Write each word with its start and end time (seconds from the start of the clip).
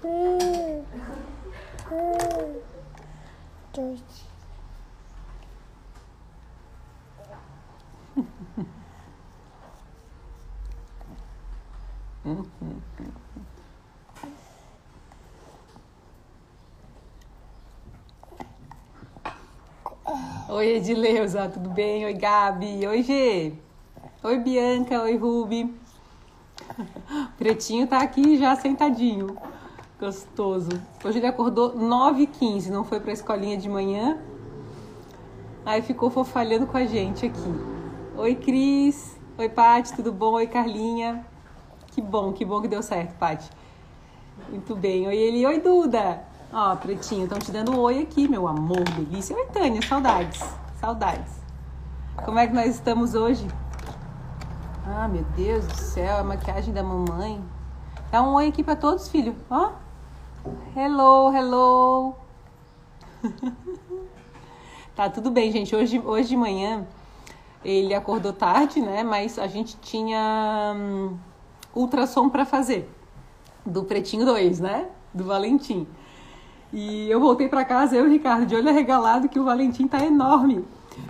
Oi, 20.48 20.76
Edileuza, 20.76 21.48
tudo 21.50 21.68
bem? 21.68 22.06
Oi, 22.06 22.14
Gabi. 22.14 22.86
Oi, 22.86 23.02
Gê. 23.02 23.52
Oi, 24.22 24.38
Bianca. 24.38 25.02
Oi, 25.02 25.16
Ruby. 25.16 25.74
Pretinho 27.36 27.86
tá 27.86 28.00
aqui 28.00 28.38
já 28.38 28.56
sentadinho. 28.56 29.36
Gostoso. 30.00 30.70
Hoje 31.04 31.18
ele 31.18 31.26
acordou 31.26 31.74
9h15, 31.74 32.70
não 32.70 32.84
foi 32.84 32.98
pra 33.00 33.12
escolinha 33.12 33.58
de 33.58 33.68
manhã. 33.68 34.18
Aí 35.66 35.82
ficou 35.82 36.08
fofalhando 36.08 36.66
com 36.66 36.78
a 36.78 36.86
gente 36.86 37.26
aqui. 37.26 37.54
Oi, 38.16 38.34
Cris. 38.34 39.20
Oi, 39.36 39.50
Paty, 39.50 39.94
tudo 39.94 40.10
bom? 40.10 40.32
Oi, 40.32 40.46
Carlinha. 40.46 41.22
Que 41.88 42.00
bom, 42.00 42.32
que 42.32 42.46
bom 42.46 42.62
que 42.62 42.68
deu 42.68 42.82
certo, 42.82 43.14
Paty. 43.18 43.46
Muito 44.48 44.74
bem. 44.74 45.06
Oi, 45.06 45.14
Eli. 45.14 45.44
Oi, 45.44 45.60
Duda. 45.60 46.24
Ó, 46.50 46.74
Pretinho, 46.76 47.24
estão 47.24 47.38
te 47.38 47.52
dando 47.52 47.72
um 47.72 47.78
oi 47.78 48.00
aqui, 48.00 48.26
meu 48.26 48.48
amor, 48.48 48.82
delícia. 48.84 49.36
Oi, 49.36 49.44
Tânia, 49.52 49.82
saudades. 49.82 50.42
Saudades. 50.80 51.42
Como 52.24 52.38
é 52.38 52.46
que 52.46 52.54
nós 52.54 52.70
estamos 52.70 53.14
hoje? 53.14 53.46
Ah, 54.86 55.06
meu 55.06 55.24
Deus 55.36 55.66
do 55.66 55.76
céu, 55.76 56.16
a 56.16 56.24
maquiagem 56.24 56.72
da 56.72 56.82
mamãe. 56.82 57.44
Dá 58.10 58.22
um 58.22 58.32
oi 58.32 58.48
aqui 58.48 58.64
para 58.64 58.76
todos, 58.76 59.08
filho. 59.08 59.36
Ó. 59.50 59.72
Hello, 60.74 61.30
hello. 61.30 62.14
tá 64.96 65.10
tudo 65.10 65.30
bem, 65.30 65.52
gente. 65.52 65.76
Hoje, 65.76 65.98
hoje 65.98 66.28
de 66.28 66.36
manhã 66.36 66.86
ele 67.62 67.92
acordou 67.92 68.32
tarde, 68.32 68.80
né? 68.80 69.02
Mas 69.02 69.38
a 69.38 69.46
gente 69.46 69.76
tinha 69.76 70.72
hum, 70.74 71.18
ultrassom 71.74 72.30
para 72.30 72.46
fazer 72.46 72.88
do 73.66 73.84
Pretinho 73.84 74.24
2, 74.24 74.60
né? 74.60 74.88
Do 75.12 75.24
Valentim. 75.24 75.86
E 76.72 77.10
eu 77.10 77.20
voltei 77.20 77.46
para 77.46 77.62
casa, 77.62 77.96
eu 77.96 78.06
e 78.06 78.08
o 78.08 78.10
Ricardo, 78.10 78.46
de 78.46 78.54
olho 78.54 78.70
arregalado, 78.70 79.28
que 79.28 79.38
o 79.38 79.44
Valentim 79.44 79.86
tá 79.86 80.02
enorme. 80.02 80.64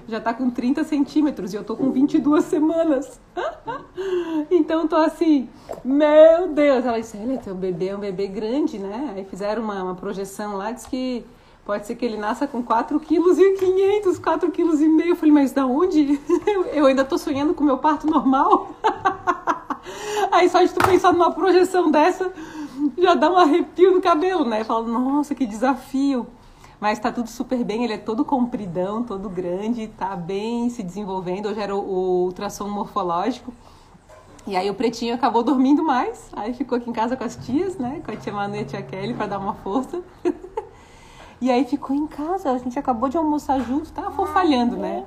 Já 0.08 0.20
tá 0.20 0.34
com 0.34 0.50
30 0.50 0.84
centímetros 0.84 1.52
e 1.52 1.56
eu 1.56 1.64
tô 1.64 1.76
com 1.76 1.90
22 1.90 2.44
semanas. 2.44 3.20
então 4.50 4.86
tô 4.86 4.96
assim, 4.96 5.48
meu 5.84 6.48
Deus. 6.48 6.84
Ela 6.84 7.00
disse, 7.00 7.16
é 7.16 7.52
um 7.52 7.56
bebê, 7.56 7.88
é 7.88 7.96
um 7.96 8.00
bebê 8.00 8.26
grande, 8.26 8.78
né? 8.78 9.12
Aí 9.14 9.24
fizeram 9.24 9.62
uma, 9.62 9.82
uma 9.82 9.94
projeção 9.94 10.56
lá, 10.56 10.70
diz 10.72 10.86
que 10.86 11.24
pode 11.64 11.86
ser 11.86 11.94
que 11.94 12.04
ele 12.04 12.16
nasça 12.16 12.46
com 12.46 12.62
4 12.62 12.98
quilos 13.00 13.38
e 13.38 13.52
500, 13.52 14.18
4 14.18 14.50
quilos 14.50 14.80
e 14.80 14.88
meio. 14.88 15.10
Eu 15.10 15.16
falei, 15.16 15.32
mas 15.32 15.52
da 15.52 15.66
onde? 15.66 16.20
eu 16.72 16.86
ainda 16.86 17.04
tô 17.04 17.16
sonhando 17.16 17.54
com 17.54 17.64
meu 17.64 17.78
parto 17.78 18.06
normal. 18.06 18.70
Aí 20.30 20.48
só 20.48 20.62
de 20.62 20.72
tu 20.72 20.84
pensar 20.84 21.12
numa 21.12 21.32
projeção 21.32 21.90
dessa 21.90 22.32
já 22.96 23.14
dá 23.14 23.30
um 23.30 23.36
arrepio 23.36 23.92
no 23.92 24.00
cabelo, 24.00 24.44
né? 24.44 24.64
Fala, 24.64 24.86
nossa, 24.86 25.34
que 25.34 25.46
desafio. 25.46 26.26
Mas 26.80 26.98
tá 26.98 27.12
tudo 27.12 27.28
super 27.28 27.62
bem, 27.62 27.84
ele 27.84 27.92
é 27.92 27.98
todo 27.98 28.24
compridão, 28.24 29.04
todo 29.04 29.28
grande, 29.28 29.86
tá 29.86 30.16
bem 30.16 30.70
se 30.70 30.82
desenvolvendo. 30.82 31.46
Hoje 31.46 31.60
era 31.60 31.76
o, 31.76 31.78
o 31.78 32.24
ultrassom 32.24 32.68
morfológico. 32.68 33.52
E 34.46 34.56
aí 34.56 34.70
o 34.70 34.74
pretinho 34.74 35.14
acabou 35.14 35.42
dormindo 35.42 35.82
mais, 35.82 36.30
aí 36.32 36.54
ficou 36.54 36.78
aqui 36.78 36.88
em 36.88 36.92
casa 36.92 37.14
com 37.14 37.22
as 37.22 37.36
tias, 37.36 37.76
né? 37.76 38.00
Com 38.02 38.10
a 38.10 38.16
tia 38.16 38.32
Manu 38.32 38.56
e 38.56 38.60
a 38.60 38.64
tia 38.64 38.82
Kelly 38.82 39.12
para 39.12 39.26
dar 39.26 39.38
uma 39.38 39.52
força. 39.52 40.02
e 41.38 41.50
aí 41.50 41.66
ficou 41.66 41.94
em 41.94 42.06
casa, 42.06 42.50
a 42.50 42.56
gente 42.56 42.78
acabou 42.78 43.10
de 43.10 43.18
almoçar 43.18 43.60
junto, 43.60 43.92
tá 43.92 44.10
fofalhando, 44.10 44.78
né? 44.78 45.04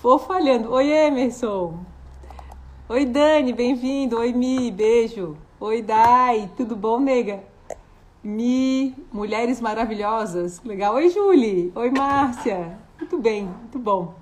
Fofalhando. 0.00 0.72
Oi, 0.72 0.88
Emerson. 0.88 1.74
Oi, 2.88 3.04
Dani, 3.04 3.52
bem-vindo. 3.52 4.16
Oi, 4.16 4.32
Mi, 4.32 4.70
beijo. 4.70 5.36
Oi, 5.60 5.82
Dai, 5.82 6.50
tudo 6.56 6.74
bom, 6.74 6.98
nega? 6.98 7.47
Mi, 8.22 8.96
mulheres 9.12 9.60
maravilhosas, 9.60 10.60
legal. 10.64 10.94
Oi, 10.94 11.08
Julie. 11.08 11.70
Oi, 11.72 11.90
Márcia. 11.90 12.76
Muito 12.98 13.16
bem, 13.18 13.44
muito 13.44 13.78
bom. 13.78 14.12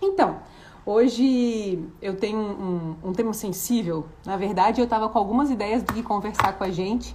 Então, 0.00 0.38
hoje 0.86 1.78
eu 2.00 2.16
tenho 2.16 2.38
um, 2.38 2.96
um, 3.04 3.12
tema 3.12 3.34
sensível. 3.34 4.06
Na 4.24 4.38
verdade, 4.38 4.80
eu 4.80 4.84
estava 4.84 5.10
com 5.10 5.18
algumas 5.18 5.50
ideias 5.50 5.84
de 5.84 6.02
conversar 6.02 6.56
com 6.56 6.64
a 6.64 6.70
gente 6.70 7.14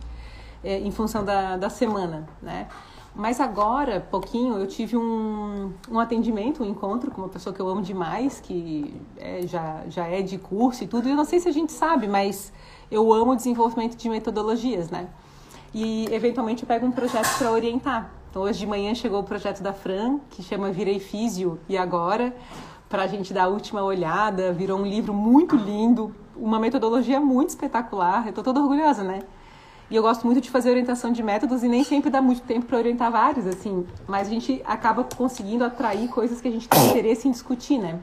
é, 0.63 0.77
em 0.79 0.91
função 0.91 1.25
da, 1.25 1.57
da 1.57 1.69
semana, 1.69 2.29
né? 2.39 2.67
Mas 3.15 3.39
agora, 3.39 3.99
pouquinho, 3.99 4.57
eu 4.57 4.67
tive 4.67 4.95
um, 4.95 5.73
um 5.89 5.99
atendimento, 5.99 6.63
um 6.63 6.65
encontro 6.67 7.09
com 7.09 7.21
uma 7.21 7.29
pessoa 7.29 7.53
que 7.53 7.59
eu 7.59 7.67
amo 7.67 7.81
demais, 7.81 8.39
que 8.39 9.01
é, 9.17 9.47
já, 9.47 9.83
já 9.87 10.05
é 10.07 10.21
de 10.21 10.37
curso 10.37 10.83
e 10.83 10.87
tudo. 10.87 11.07
E 11.07 11.11
eu 11.11 11.15
não 11.15 11.25
sei 11.25 11.39
se 11.39 11.49
a 11.49 11.51
gente 11.51 11.71
sabe, 11.71 12.07
mas 12.07 12.53
eu 12.91 13.11
amo 13.11 13.31
o 13.31 13.35
desenvolvimento 13.35 13.95
de 13.95 14.09
metodologias, 14.09 14.91
né? 14.91 15.09
E 15.73 16.07
eventualmente 16.11 16.63
eu 16.63 16.67
pego 16.67 16.85
um 16.85 16.91
projeto 16.91 17.37
para 17.37 17.51
orientar. 17.51 18.11
Então 18.29 18.43
hoje 18.43 18.59
de 18.59 18.67
manhã 18.67 18.93
chegou 18.93 19.19
o 19.19 19.23
projeto 19.23 19.61
da 19.61 19.73
Fran, 19.73 20.19
que 20.29 20.43
chama 20.43 20.71
Virei 20.71 20.99
Físio 20.99 21.59
e 21.67 21.77
Agora, 21.77 22.35
para 22.87 23.03
a 23.03 23.07
gente 23.07 23.33
dar 23.33 23.45
a 23.45 23.47
última 23.47 23.83
olhada. 23.83 24.53
Virou 24.53 24.79
um 24.79 24.85
livro 24.85 25.13
muito 25.13 25.55
lindo, 25.55 26.15
uma 26.35 26.59
metodologia 26.59 27.19
muito 27.19 27.49
espetacular. 27.49 28.25
Eu 28.25 28.29
estou 28.29 28.43
toda 28.43 28.59
orgulhosa, 28.59 29.03
né? 29.03 29.21
E 29.89 29.95
eu 29.95 30.01
gosto 30.01 30.25
muito 30.25 30.41
de 30.41 30.49
fazer 30.49 30.69
orientação 30.69 31.11
de 31.11 31.21
métodos 31.21 31.63
e 31.63 31.67
nem 31.67 31.83
sempre 31.83 32.09
dá 32.09 32.21
muito 32.21 32.41
tempo 32.41 32.65
para 32.65 32.77
orientar 32.77 33.11
vários, 33.11 33.45
assim. 33.45 33.85
Mas 34.07 34.27
a 34.27 34.31
gente 34.31 34.61
acaba 34.65 35.03
conseguindo 35.03 35.63
atrair 35.63 36.07
coisas 36.07 36.39
que 36.41 36.47
a 36.47 36.51
gente 36.51 36.67
tem 36.67 36.89
interesse 36.89 37.27
em 37.27 37.31
discutir, 37.31 37.77
né? 37.77 37.99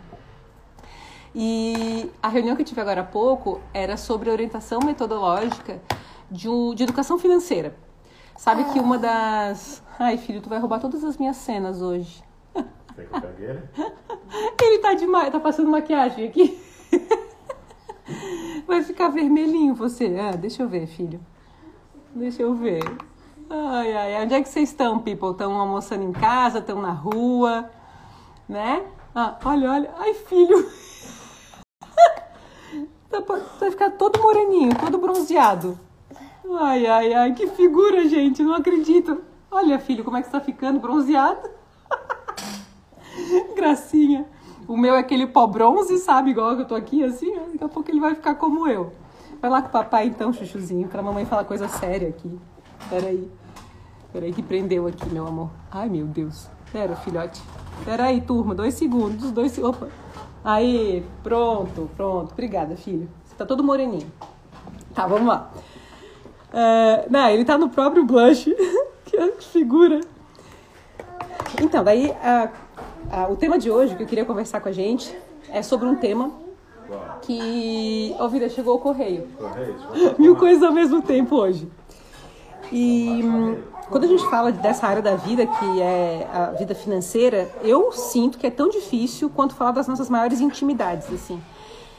E 1.34 2.10
a 2.22 2.28
reunião 2.28 2.56
que 2.56 2.62
eu 2.62 2.66
tive 2.66 2.80
agora 2.80 3.00
há 3.00 3.04
pouco 3.04 3.60
era 3.72 3.96
sobre 3.96 4.30
orientação 4.30 4.80
metodológica 4.80 5.80
de, 6.30 6.48
um, 6.48 6.74
de 6.74 6.84
educação 6.84 7.18
financeira. 7.18 7.74
Sabe 8.36 8.64
que 8.72 8.80
uma 8.80 8.96
das. 8.96 9.82
Ai, 9.98 10.16
filho, 10.16 10.40
tu 10.40 10.48
vai 10.48 10.58
roubar 10.58 10.80
todas 10.80 11.04
as 11.04 11.18
minhas 11.18 11.36
cenas 11.36 11.82
hoje. 11.82 12.24
Ele 14.62 14.78
tá 14.78 14.94
demais, 14.94 15.30
tá 15.30 15.40
passando 15.40 15.70
maquiagem 15.70 16.28
aqui. 16.28 16.60
Vai 18.66 18.82
ficar 18.82 19.08
vermelhinho 19.08 19.74
você. 19.74 20.16
Ah, 20.18 20.36
deixa 20.36 20.62
eu 20.62 20.68
ver, 20.68 20.86
filho. 20.86 21.20
Deixa 22.14 22.42
eu 22.42 22.54
ver. 22.54 22.82
Ai, 23.48 23.96
ai, 23.96 24.24
onde 24.24 24.34
é 24.34 24.42
que 24.42 24.48
vocês 24.48 24.68
estão, 24.68 25.00
people? 25.00 25.30
Estão 25.30 25.58
almoçando 25.58 26.04
em 26.04 26.12
casa? 26.12 26.58
Estão 26.58 26.80
na 26.80 26.92
rua? 26.92 27.70
Né? 28.48 28.84
Ah, 29.14 29.36
olha, 29.44 29.70
olha. 29.70 29.90
Ai, 29.98 30.14
filho. 30.14 30.68
Vai 33.58 33.70
ficar 33.70 33.90
todo 33.90 34.20
moreninho, 34.20 34.76
todo 34.76 34.98
bronzeado. 34.98 35.78
Ai, 36.58 36.86
ai, 36.86 37.14
ai, 37.14 37.34
que 37.34 37.46
figura, 37.48 38.08
gente. 38.08 38.42
Não 38.42 38.54
acredito. 38.54 39.22
Olha, 39.50 39.78
filho, 39.78 40.04
como 40.04 40.16
é 40.16 40.22
que 40.22 40.26
você 40.26 40.32
tá 40.32 40.40
ficando 40.40 40.80
bronzeado. 40.80 41.48
Gracinha. 43.54 44.26
O 44.66 44.76
meu 44.76 44.94
é 44.94 44.98
aquele 44.98 45.26
pó 45.26 45.46
bronze, 45.46 45.98
sabe? 45.98 46.30
Igual 46.30 46.56
que 46.56 46.62
eu 46.62 46.66
tô 46.66 46.74
aqui, 46.74 47.02
assim. 47.02 47.34
Daqui 47.52 47.64
a 47.64 47.68
pouco 47.68 47.90
ele 47.90 48.00
vai 48.00 48.14
ficar 48.14 48.34
como 48.36 48.68
eu. 48.68 48.92
Vai 49.40 49.50
lá 49.50 49.62
com 49.62 49.68
o 49.68 49.72
papai, 49.72 50.06
então, 50.06 50.32
chuchuzinho, 50.32 50.86
pra 50.86 51.02
mamãe 51.02 51.24
falar 51.24 51.44
coisa 51.44 51.66
séria 51.66 52.08
aqui. 52.08 52.38
Peraí. 52.88 53.30
Peraí 54.12 54.32
que 54.32 54.42
prendeu 54.42 54.86
aqui, 54.86 55.08
meu 55.08 55.26
amor. 55.26 55.50
Ai, 55.70 55.88
meu 55.88 56.06
Deus. 56.06 56.48
Pera, 56.72 56.94
filhote. 56.96 57.40
Peraí, 57.84 58.20
turma. 58.20 58.54
Dois 58.54 58.74
segundos. 58.74 59.30
Dois... 59.30 59.56
Opa. 59.58 59.88
Aí, 60.44 61.04
pronto, 61.22 61.90
pronto. 61.96 62.32
Obrigada, 62.32 62.76
filho. 62.76 63.08
Você 63.24 63.34
tá 63.34 63.46
todo 63.46 63.64
moreninho. 63.64 64.10
Tá, 64.94 65.06
vamos 65.06 65.26
lá. 65.26 65.50
É, 66.52 67.06
não, 67.08 67.28
ele 67.28 67.44
tá 67.44 67.56
no 67.56 67.68
próprio 67.68 68.04
blush. 68.04 68.54
que 69.06 69.44
figura. 69.44 70.00
Então, 71.60 71.82
daí, 71.82 72.12
a, 72.22 72.48
a, 73.10 73.28
o 73.28 73.36
tema 73.36 73.58
de 73.58 73.70
hoje 73.70 73.94
que 73.94 74.02
eu 74.02 74.06
queria 74.06 74.24
conversar 74.24 74.60
com 74.60 74.68
a 74.68 74.72
gente 74.72 75.14
é 75.50 75.62
sobre 75.62 75.86
um 75.86 75.96
tema 75.96 76.30
que... 77.22 78.14
Ó, 78.18 78.24
oh, 78.24 78.28
vida, 78.28 78.48
chegou 78.48 78.76
o 78.76 78.78
correio. 78.78 79.28
Mil 80.18 80.36
coisas 80.36 80.62
ao 80.62 80.72
mesmo 80.72 81.02
tempo 81.02 81.36
hoje. 81.36 81.68
E 82.72 83.20
quando 83.88 84.04
a 84.04 84.06
gente 84.06 84.24
fala 84.28 84.52
dessa 84.52 84.86
área 84.86 85.02
da 85.02 85.16
vida, 85.16 85.46
que 85.46 85.82
é 85.82 86.28
a 86.32 86.46
vida 86.52 86.74
financeira, 86.74 87.50
eu 87.62 87.90
sinto 87.92 88.38
que 88.38 88.46
é 88.46 88.50
tão 88.50 88.68
difícil 88.68 89.28
quanto 89.30 89.54
falar 89.54 89.72
das 89.72 89.88
nossas 89.88 90.08
maiores 90.08 90.40
intimidades, 90.40 91.12
assim. 91.12 91.40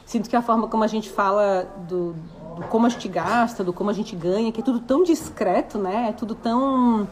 Sinto 0.06 0.28
que 0.28 0.36
a 0.36 0.42
forma 0.42 0.68
como 0.68 0.82
a 0.82 0.86
gente 0.86 1.10
fala 1.10 1.66
do, 1.88 2.14
do 2.56 2.62
como 2.68 2.86
a 2.86 2.88
gente 2.88 3.08
gasta, 3.08 3.62
do 3.64 3.72
como 3.72 3.90
a 3.90 3.92
gente 3.92 4.14
ganha, 4.14 4.50
que 4.52 4.60
é 4.60 4.64
tudo 4.64 4.80
tão 4.80 5.02
discreto, 5.02 5.78
né? 5.78 6.08
É 6.10 6.12
tudo 6.12 6.34
tão 6.34 7.08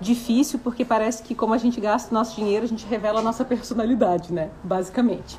difícil, 0.00 0.58
porque 0.62 0.84
parece 0.84 1.22
que 1.22 1.34
como 1.34 1.52
a 1.52 1.58
gente 1.58 1.80
gasta 1.80 2.10
o 2.10 2.14
nosso 2.14 2.34
dinheiro, 2.36 2.64
a 2.64 2.68
gente 2.68 2.86
revela 2.86 3.20
a 3.20 3.22
nossa 3.22 3.44
personalidade, 3.44 4.32
né? 4.32 4.50
Basicamente. 4.62 5.38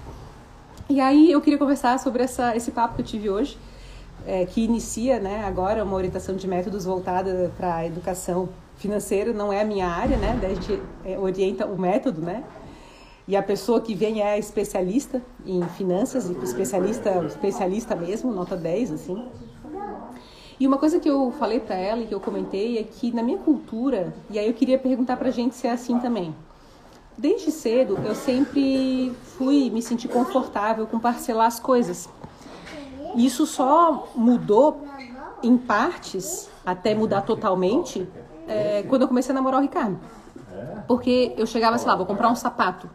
E 0.89 0.99
aí 0.99 1.31
eu 1.31 1.41
queria 1.41 1.57
conversar 1.57 1.97
sobre 1.99 2.23
essa, 2.23 2.55
esse 2.55 2.71
papo 2.71 2.95
que 2.95 3.01
eu 3.01 3.05
tive 3.05 3.29
hoje 3.29 3.57
é, 4.25 4.45
que 4.45 4.63
inicia 4.63 5.19
né, 5.19 5.43
agora 5.45 5.83
uma 5.83 5.95
orientação 5.95 6.35
de 6.35 6.47
métodos 6.47 6.85
voltada 6.85 7.51
para 7.57 7.75
a 7.77 7.85
educação 7.85 8.49
financeira, 8.77 9.31
não 9.31 9.53
é 9.53 9.61
a 9.61 9.65
minha 9.65 9.87
área, 9.87 10.17
né? 10.17 10.37
Daí 10.41 10.51
a 10.51 10.55
gente 10.55 10.81
é, 11.05 11.17
orienta 11.17 11.65
o 11.65 11.79
método, 11.79 12.21
né? 12.21 12.43
E 13.31 13.35
a 13.37 13.41
pessoa 13.41 13.79
que 13.79 13.95
vem 13.95 14.21
é 14.21 14.37
especialista 14.37 15.21
em 15.45 15.63
finanças, 15.69 16.29
especialista, 16.43 17.25
especialista 17.25 17.95
mesmo, 17.95 18.29
nota 18.33 18.57
10, 18.57 18.91
assim. 18.91 19.25
E 20.59 20.67
uma 20.67 20.77
coisa 20.77 20.99
que 20.99 21.09
eu 21.09 21.31
falei 21.39 21.61
para 21.61 21.77
ela 21.77 22.01
e 22.01 22.07
que 22.07 22.13
eu 22.13 22.19
comentei 22.19 22.77
é 22.77 22.83
que 22.83 23.09
na 23.13 23.23
minha 23.23 23.37
cultura, 23.37 24.13
e 24.29 24.37
aí 24.37 24.45
eu 24.45 24.53
queria 24.53 24.77
perguntar 24.77 25.15
pra 25.15 25.31
gente 25.31 25.55
se 25.55 25.65
é 25.65 25.71
assim 25.71 25.97
também. 25.97 26.35
Desde 27.17 27.51
cedo 27.51 27.97
eu 28.03 28.15
sempre 28.15 29.15
fui 29.37 29.69
me 29.69 29.81
sentir 29.81 30.09
confortável 30.09 30.85
com 30.85 30.99
parcelar 30.99 31.47
as 31.47 31.57
coisas. 31.57 32.09
Isso 33.15 33.47
só 33.47 34.09
mudou 34.13 34.83
em 35.41 35.57
partes, 35.57 36.49
até 36.65 36.93
mudar 36.93 37.21
totalmente, 37.21 38.05
é, 38.45 38.83
quando 38.89 39.03
eu 39.03 39.07
comecei 39.07 39.31
a 39.31 39.35
namorar 39.35 39.61
o 39.61 39.63
Ricardo. 39.63 39.97
Porque 40.85 41.33
eu 41.37 41.45
chegava, 41.45 41.77
sei 41.77 41.87
lá, 41.87 41.95
vou 41.95 42.05
comprar 42.05 42.29
um 42.29 42.35
sapato. 42.35 42.89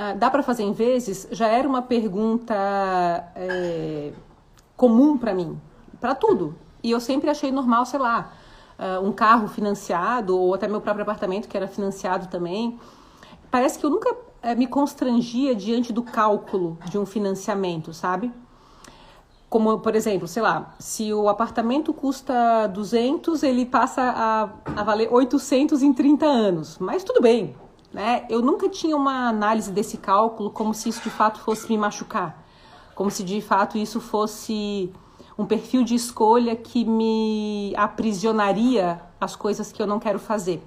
Ah, 0.00 0.14
dá 0.14 0.30
para 0.30 0.44
fazer 0.44 0.62
em 0.62 0.72
vezes? 0.72 1.26
Já 1.32 1.48
era 1.48 1.68
uma 1.68 1.82
pergunta 1.82 2.54
é, 3.34 4.12
comum 4.76 5.18
para 5.18 5.34
mim, 5.34 5.60
para 6.00 6.14
tudo. 6.14 6.54
E 6.84 6.92
eu 6.92 7.00
sempre 7.00 7.28
achei 7.28 7.50
normal, 7.50 7.84
sei 7.84 7.98
lá, 7.98 8.32
uh, 8.78 9.04
um 9.04 9.10
carro 9.10 9.48
financiado 9.48 10.38
ou 10.38 10.54
até 10.54 10.68
meu 10.68 10.80
próprio 10.80 11.02
apartamento 11.02 11.48
que 11.48 11.56
era 11.56 11.66
financiado 11.66 12.28
também. 12.28 12.78
Parece 13.50 13.76
que 13.76 13.84
eu 13.84 13.90
nunca 13.90 14.14
é, 14.40 14.54
me 14.54 14.68
constrangia 14.68 15.52
diante 15.52 15.92
do 15.92 16.04
cálculo 16.04 16.78
de 16.88 16.96
um 16.96 17.04
financiamento, 17.04 17.92
sabe? 17.92 18.32
Como, 19.50 19.80
por 19.80 19.96
exemplo, 19.96 20.28
sei 20.28 20.42
lá, 20.42 20.76
se 20.78 21.12
o 21.12 21.28
apartamento 21.28 21.92
custa 21.92 22.68
200, 22.68 23.42
ele 23.42 23.66
passa 23.66 24.02
a, 24.02 24.48
a 24.80 24.84
valer 24.84 25.12
800 25.12 25.82
em 25.82 25.92
30 25.92 26.24
anos. 26.24 26.78
Mas 26.78 27.02
tudo 27.02 27.20
bem, 27.20 27.56
né? 27.92 28.26
Eu 28.28 28.42
nunca 28.42 28.68
tinha 28.68 28.96
uma 28.96 29.28
análise 29.28 29.70
desse 29.72 29.96
cálculo 29.96 30.50
como 30.50 30.74
se 30.74 30.88
isso 30.88 31.02
de 31.02 31.10
fato 31.10 31.40
fosse 31.40 31.68
me 31.68 31.78
machucar. 31.78 32.44
Como 32.94 33.10
se 33.10 33.22
de 33.22 33.40
fato 33.40 33.78
isso 33.78 34.00
fosse 34.00 34.92
um 35.38 35.46
perfil 35.46 35.84
de 35.84 35.94
escolha 35.94 36.56
que 36.56 36.84
me 36.84 37.72
aprisionaria 37.76 39.00
as 39.20 39.36
coisas 39.36 39.70
que 39.72 39.80
eu 39.80 39.86
não 39.86 39.98
quero 39.98 40.18
fazer. 40.18 40.62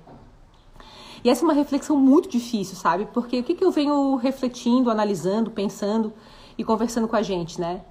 E 1.23 1.29
essa 1.29 1.43
é 1.43 1.45
uma 1.45 1.53
reflexão 1.53 1.95
muito 1.95 2.27
difícil, 2.29 2.75
sabe? 2.75 3.07
Porque 3.13 3.39
o 3.39 3.43
que, 3.43 3.53
que 3.53 3.63
eu 3.63 3.69
venho 3.69 4.15
refletindo, 4.15 4.89
analisando, 4.89 5.51
pensando 5.51 6.11
e 6.57 6.63
conversando 6.63 7.07
com 7.07 7.15
a 7.15 7.21
gente, 7.21 7.61
né? 7.61 7.81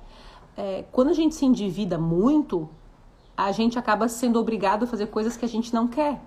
é, 0.60 0.84
quando 0.92 1.08
a 1.08 1.14
gente 1.14 1.34
se 1.34 1.46
endivida 1.46 1.98
muito, 1.98 2.68
a 3.34 3.50
gente 3.50 3.78
acaba 3.78 4.08
sendo 4.08 4.38
obrigado 4.38 4.84
a 4.84 4.86
fazer 4.86 5.06
coisas 5.06 5.36
que 5.36 5.44
a 5.44 5.48
gente 5.48 5.72
não 5.72 5.88
quer. 5.88 6.20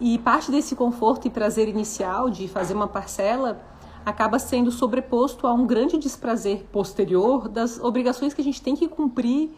E 0.00 0.18
parte 0.18 0.50
desse 0.50 0.74
conforto 0.74 1.26
e 1.26 1.30
prazer 1.30 1.68
inicial 1.68 2.30
de 2.30 2.48
fazer 2.48 2.72
uma 2.74 2.88
parcela 2.88 3.60
acaba 4.04 4.38
sendo 4.38 4.70
sobreposto 4.70 5.46
a 5.46 5.52
um 5.52 5.66
grande 5.66 5.98
desprazer 5.98 6.64
posterior 6.72 7.48
das 7.48 7.78
obrigações 7.78 8.32
que 8.32 8.40
a 8.40 8.44
gente 8.44 8.62
tem 8.62 8.74
que 8.74 8.88
cumprir 8.88 9.50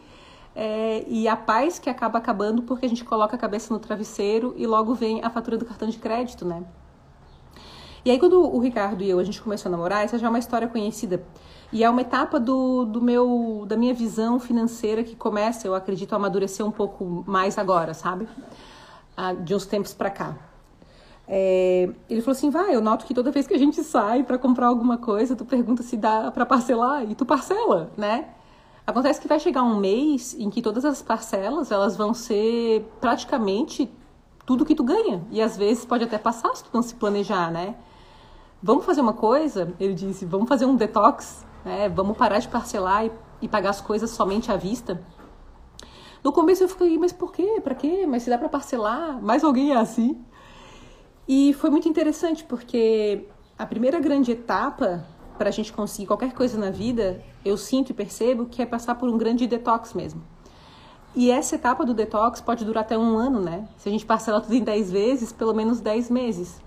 é, 0.55 1.05
e 1.07 1.27
a 1.27 1.35
paz 1.35 1.79
que 1.79 1.89
acaba 1.89 2.17
acabando 2.17 2.61
porque 2.61 2.85
a 2.85 2.89
gente 2.89 3.03
coloca 3.03 3.35
a 3.35 3.39
cabeça 3.39 3.73
no 3.73 3.79
travesseiro 3.79 4.53
e 4.57 4.67
logo 4.67 4.93
vem 4.93 5.23
a 5.23 5.29
fatura 5.29 5.57
do 5.57 5.65
cartão 5.65 5.87
de 5.87 5.97
crédito, 5.97 6.45
né? 6.45 6.63
E 8.05 8.11
aí 8.11 8.19
quando 8.19 8.37
o 8.37 8.59
Ricardo 8.59 9.01
e 9.01 9.09
eu 9.09 9.19
a 9.19 9.23
gente 9.23 9.41
começou 9.41 9.69
a 9.69 9.71
namorar, 9.71 10.03
essa 10.03 10.19
já 10.19 10.27
é 10.27 10.29
uma 10.29 10.39
história 10.39 10.67
conhecida 10.67 11.23
e 11.71 11.83
é 11.83 11.89
uma 11.89 12.01
etapa 12.01 12.37
do, 12.37 12.83
do 12.83 13.01
meu, 13.01 13.63
da 13.65 13.77
minha 13.77 13.93
visão 13.93 14.39
financeira 14.39 15.03
que 15.03 15.15
começa, 15.15 15.65
eu 15.65 15.73
acredito, 15.73 16.11
a 16.11 16.17
amadurecer 16.17 16.65
um 16.65 16.71
pouco 16.71 17.23
mais 17.25 17.57
agora, 17.57 17.93
sabe? 17.93 18.27
De 19.43 19.53
uns 19.53 19.65
tempos 19.65 19.93
para 19.93 20.09
cá. 20.09 20.35
É, 21.27 21.89
ele 22.09 22.21
falou 22.21 22.35
assim, 22.35 22.49
vai, 22.49 22.75
eu 22.75 22.81
noto 22.81 23.05
que 23.05 23.13
toda 23.13 23.31
vez 23.31 23.47
que 23.47 23.53
a 23.53 23.57
gente 23.57 23.81
sai 23.83 24.23
para 24.23 24.37
comprar 24.37 24.67
alguma 24.67 24.97
coisa, 24.97 25.35
tu 25.35 25.45
pergunta 25.45 25.81
se 25.81 25.95
dá 25.95 26.29
para 26.31 26.45
parcelar 26.45 27.09
e 27.09 27.15
tu 27.15 27.25
parcela, 27.25 27.91
né? 27.95 28.29
Acontece 28.85 29.21
que 29.21 29.27
vai 29.27 29.39
chegar 29.39 29.63
um 29.63 29.79
mês 29.79 30.35
em 30.37 30.49
que 30.49 30.61
todas 30.61 30.83
as 30.83 31.01
parcelas 31.01 31.71
elas 31.71 31.95
vão 31.95 32.13
ser 32.13 32.85
praticamente 32.99 33.89
tudo 34.45 34.65
que 34.65 34.75
tu 34.75 34.83
ganha 34.83 35.23
e 35.31 35.41
às 35.41 35.55
vezes 35.55 35.85
pode 35.85 36.03
até 36.03 36.17
passar 36.17 36.53
se 36.55 36.65
tu 36.65 36.69
não 36.73 36.81
se 36.81 36.93
planejar, 36.95 37.49
né? 37.49 37.75
Vamos 38.61 38.83
fazer 38.83 38.99
uma 38.99 39.13
coisa, 39.13 39.73
ele 39.79 39.93
disse, 39.93 40.25
vamos 40.25 40.49
fazer 40.49 40.65
um 40.65 40.75
detox 40.75 41.45
né? 41.63 41.89
Vamos 41.89 42.17
parar 42.17 42.39
de 42.39 42.47
parcelar 42.47 43.05
e, 43.05 43.11
e 43.41 43.47
pagar 43.47 43.69
as 43.69 43.81
coisas 43.81 44.09
somente 44.11 44.51
à 44.51 44.57
vista. 44.57 45.01
No 46.23 46.31
começo 46.31 46.63
eu 46.63 46.69
fiquei, 46.69 46.97
mas 46.97 47.11
por 47.11 47.33
quê? 47.33 47.59
Para 47.61 47.75
quê? 47.75 48.05
Mas 48.07 48.23
se 48.23 48.29
dá 48.29 48.37
para 48.37 48.47
parcelar? 48.47 49.21
Mais 49.21 49.43
alguém 49.43 49.71
é 49.71 49.77
assim? 49.77 50.23
E 51.27 51.53
foi 51.53 51.69
muito 51.69 51.87
interessante 51.89 52.43
porque 52.43 53.27
a 53.57 53.65
primeira 53.65 53.99
grande 53.99 54.31
etapa 54.31 55.05
para 55.37 55.49
a 55.49 55.51
gente 55.51 55.73
conseguir 55.73 56.07
qualquer 56.07 56.33
coisa 56.33 56.57
na 56.57 56.69
vida, 56.69 57.21
eu 57.43 57.57
sinto 57.57 57.89
e 57.89 57.93
percebo 57.93 58.45
que 58.45 58.61
é 58.61 58.65
passar 58.65 58.95
por 58.95 59.09
um 59.09 59.17
grande 59.17 59.47
detox 59.47 59.93
mesmo. 59.93 60.21
E 61.15 61.29
essa 61.29 61.55
etapa 61.55 61.85
do 61.85 61.93
detox 61.93 62.39
pode 62.39 62.63
durar 62.63 62.83
até 62.83 62.97
um 62.97 63.17
ano, 63.17 63.41
né? 63.41 63.67
Se 63.77 63.89
a 63.89 63.91
gente 63.91 64.05
parcela 64.05 64.39
tudo 64.39 64.53
em 64.53 64.63
10 64.63 64.91
vezes, 64.91 65.31
pelo 65.31 65.53
menos 65.53 65.81
10 65.81 66.09
meses. 66.09 66.61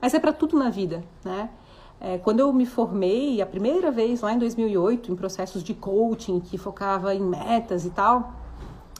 Mas 0.00 0.12
é 0.14 0.18
para 0.18 0.32
tudo 0.32 0.58
na 0.58 0.68
vida, 0.68 1.04
né? 1.24 1.50
É, 1.98 2.18
quando 2.18 2.40
eu 2.40 2.52
me 2.52 2.66
formei 2.66 3.40
a 3.40 3.46
primeira 3.46 3.90
vez 3.90 4.20
lá 4.20 4.32
em 4.32 4.38
2008 4.38 5.12
em 5.12 5.16
processos 5.16 5.62
de 5.62 5.72
coaching 5.72 6.40
que 6.40 6.58
focava 6.58 7.14
em 7.14 7.22
metas 7.22 7.86
e 7.86 7.90
tal, 7.90 8.34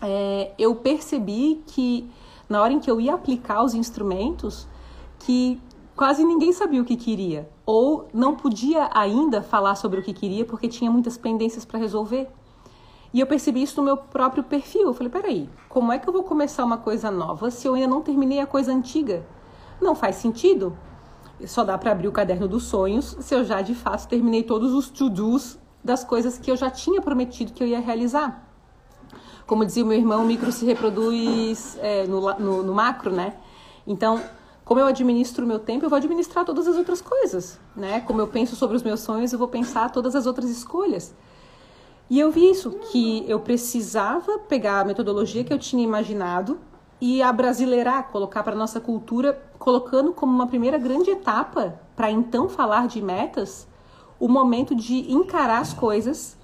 é, 0.02 0.52
eu 0.58 0.74
percebi 0.74 1.62
que 1.66 2.08
na 2.48 2.62
hora 2.62 2.72
em 2.72 2.80
que 2.80 2.90
eu 2.90 3.00
ia 3.00 3.14
aplicar 3.14 3.62
os 3.62 3.74
instrumentos, 3.74 4.66
que 5.20 5.60
quase 5.96 6.24
ninguém 6.24 6.52
sabia 6.52 6.80
o 6.80 6.84
que 6.84 6.96
queria 6.96 7.48
ou 7.64 8.08
não 8.12 8.36
podia 8.36 8.88
ainda 8.94 9.42
falar 9.42 9.74
sobre 9.74 10.00
o 10.00 10.02
que 10.02 10.12
queria 10.12 10.44
porque 10.44 10.68
tinha 10.68 10.90
muitas 10.90 11.16
pendências 11.16 11.64
para 11.64 11.78
resolver. 11.78 12.28
E 13.12 13.20
eu 13.20 13.26
percebi 13.26 13.62
isso 13.62 13.80
no 13.80 13.84
meu 13.84 13.96
próprio 13.96 14.44
perfil. 14.44 14.82
Eu 14.82 14.94
falei, 14.94 15.10
peraí, 15.10 15.50
como 15.68 15.92
é 15.92 15.98
que 15.98 16.08
eu 16.08 16.12
vou 16.12 16.22
começar 16.22 16.64
uma 16.64 16.76
coisa 16.76 17.10
nova 17.10 17.50
se 17.50 17.66
eu 17.66 17.74
ainda 17.74 17.88
não 17.88 18.02
terminei 18.02 18.40
a 18.40 18.46
coisa 18.46 18.72
antiga? 18.72 19.26
Não 19.80 19.94
faz 19.94 20.16
sentido 20.16 20.76
só 21.44 21.64
dá 21.64 21.76
para 21.76 21.92
abrir 21.92 22.08
o 22.08 22.12
caderno 22.12 22.48
dos 22.48 22.64
sonhos 22.64 23.16
se 23.20 23.34
eu 23.34 23.44
já 23.44 23.60
de 23.60 23.74
fato 23.74 24.08
terminei 24.08 24.42
todos 24.42 24.72
os 24.72 24.88
to-dos 24.88 25.58
das 25.84 26.02
coisas 26.02 26.38
que 26.38 26.50
eu 26.50 26.56
já 26.56 26.70
tinha 26.70 27.02
prometido 27.02 27.52
que 27.52 27.62
eu 27.62 27.66
ia 27.66 27.80
realizar. 27.80 28.45
Como 29.46 29.64
dizia 29.64 29.84
o 29.84 29.86
meu 29.86 29.96
irmão, 29.96 30.22
o 30.22 30.26
micro 30.26 30.50
se 30.50 30.64
reproduz 30.64 31.78
é, 31.80 32.04
no, 32.06 32.20
no, 32.38 32.62
no 32.62 32.74
macro, 32.74 33.12
né? 33.12 33.34
Então, 33.86 34.20
como 34.64 34.80
eu 34.80 34.86
administro 34.86 35.44
o 35.44 35.48
meu 35.48 35.60
tempo, 35.60 35.84
eu 35.84 35.88
vou 35.88 35.96
administrar 35.96 36.44
todas 36.44 36.66
as 36.66 36.76
outras 36.76 37.00
coisas, 37.00 37.60
né? 37.76 38.00
Como 38.00 38.20
eu 38.20 38.26
penso 38.26 38.56
sobre 38.56 38.76
os 38.76 38.82
meus 38.82 39.00
sonhos, 39.00 39.32
eu 39.32 39.38
vou 39.38 39.46
pensar 39.46 39.92
todas 39.92 40.16
as 40.16 40.26
outras 40.26 40.50
escolhas. 40.50 41.14
E 42.10 42.18
eu 42.18 42.30
vi 42.32 42.50
isso, 42.50 42.72
que 42.90 43.24
eu 43.28 43.38
precisava 43.38 44.38
pegar 44.40 44.80
a 44.80 44.84
metodologia 44.84 45.44
que 45.44 45.52
eu 45.52 45.58
tinha 45.58 45.84
imaginado 45.84 46.58
e 47.00 47.22
abrasileirar, 47.22 48.08
colocar 48.08 48.42
para 48.42 48.56
nossa 48.56 48.80
cultura, 48.80 49.40
colocando 49.58 50.12
como 50.12 50.32
uma 50.32 50.46
primeira 50.46 50.78
grande 50.78 51.10
etapa 51.10 51.80
para 51.94 52.10
então 52.10 52.48
falar 52.48 52.88
de 52.88 53.00
metas, 53.00 53.68
o 54.18 54.28
momento 54.28 54.74
de 54.74 55.12
encarar 55.12 55.60
as 55.60 55.72
coisas 55.72 56.36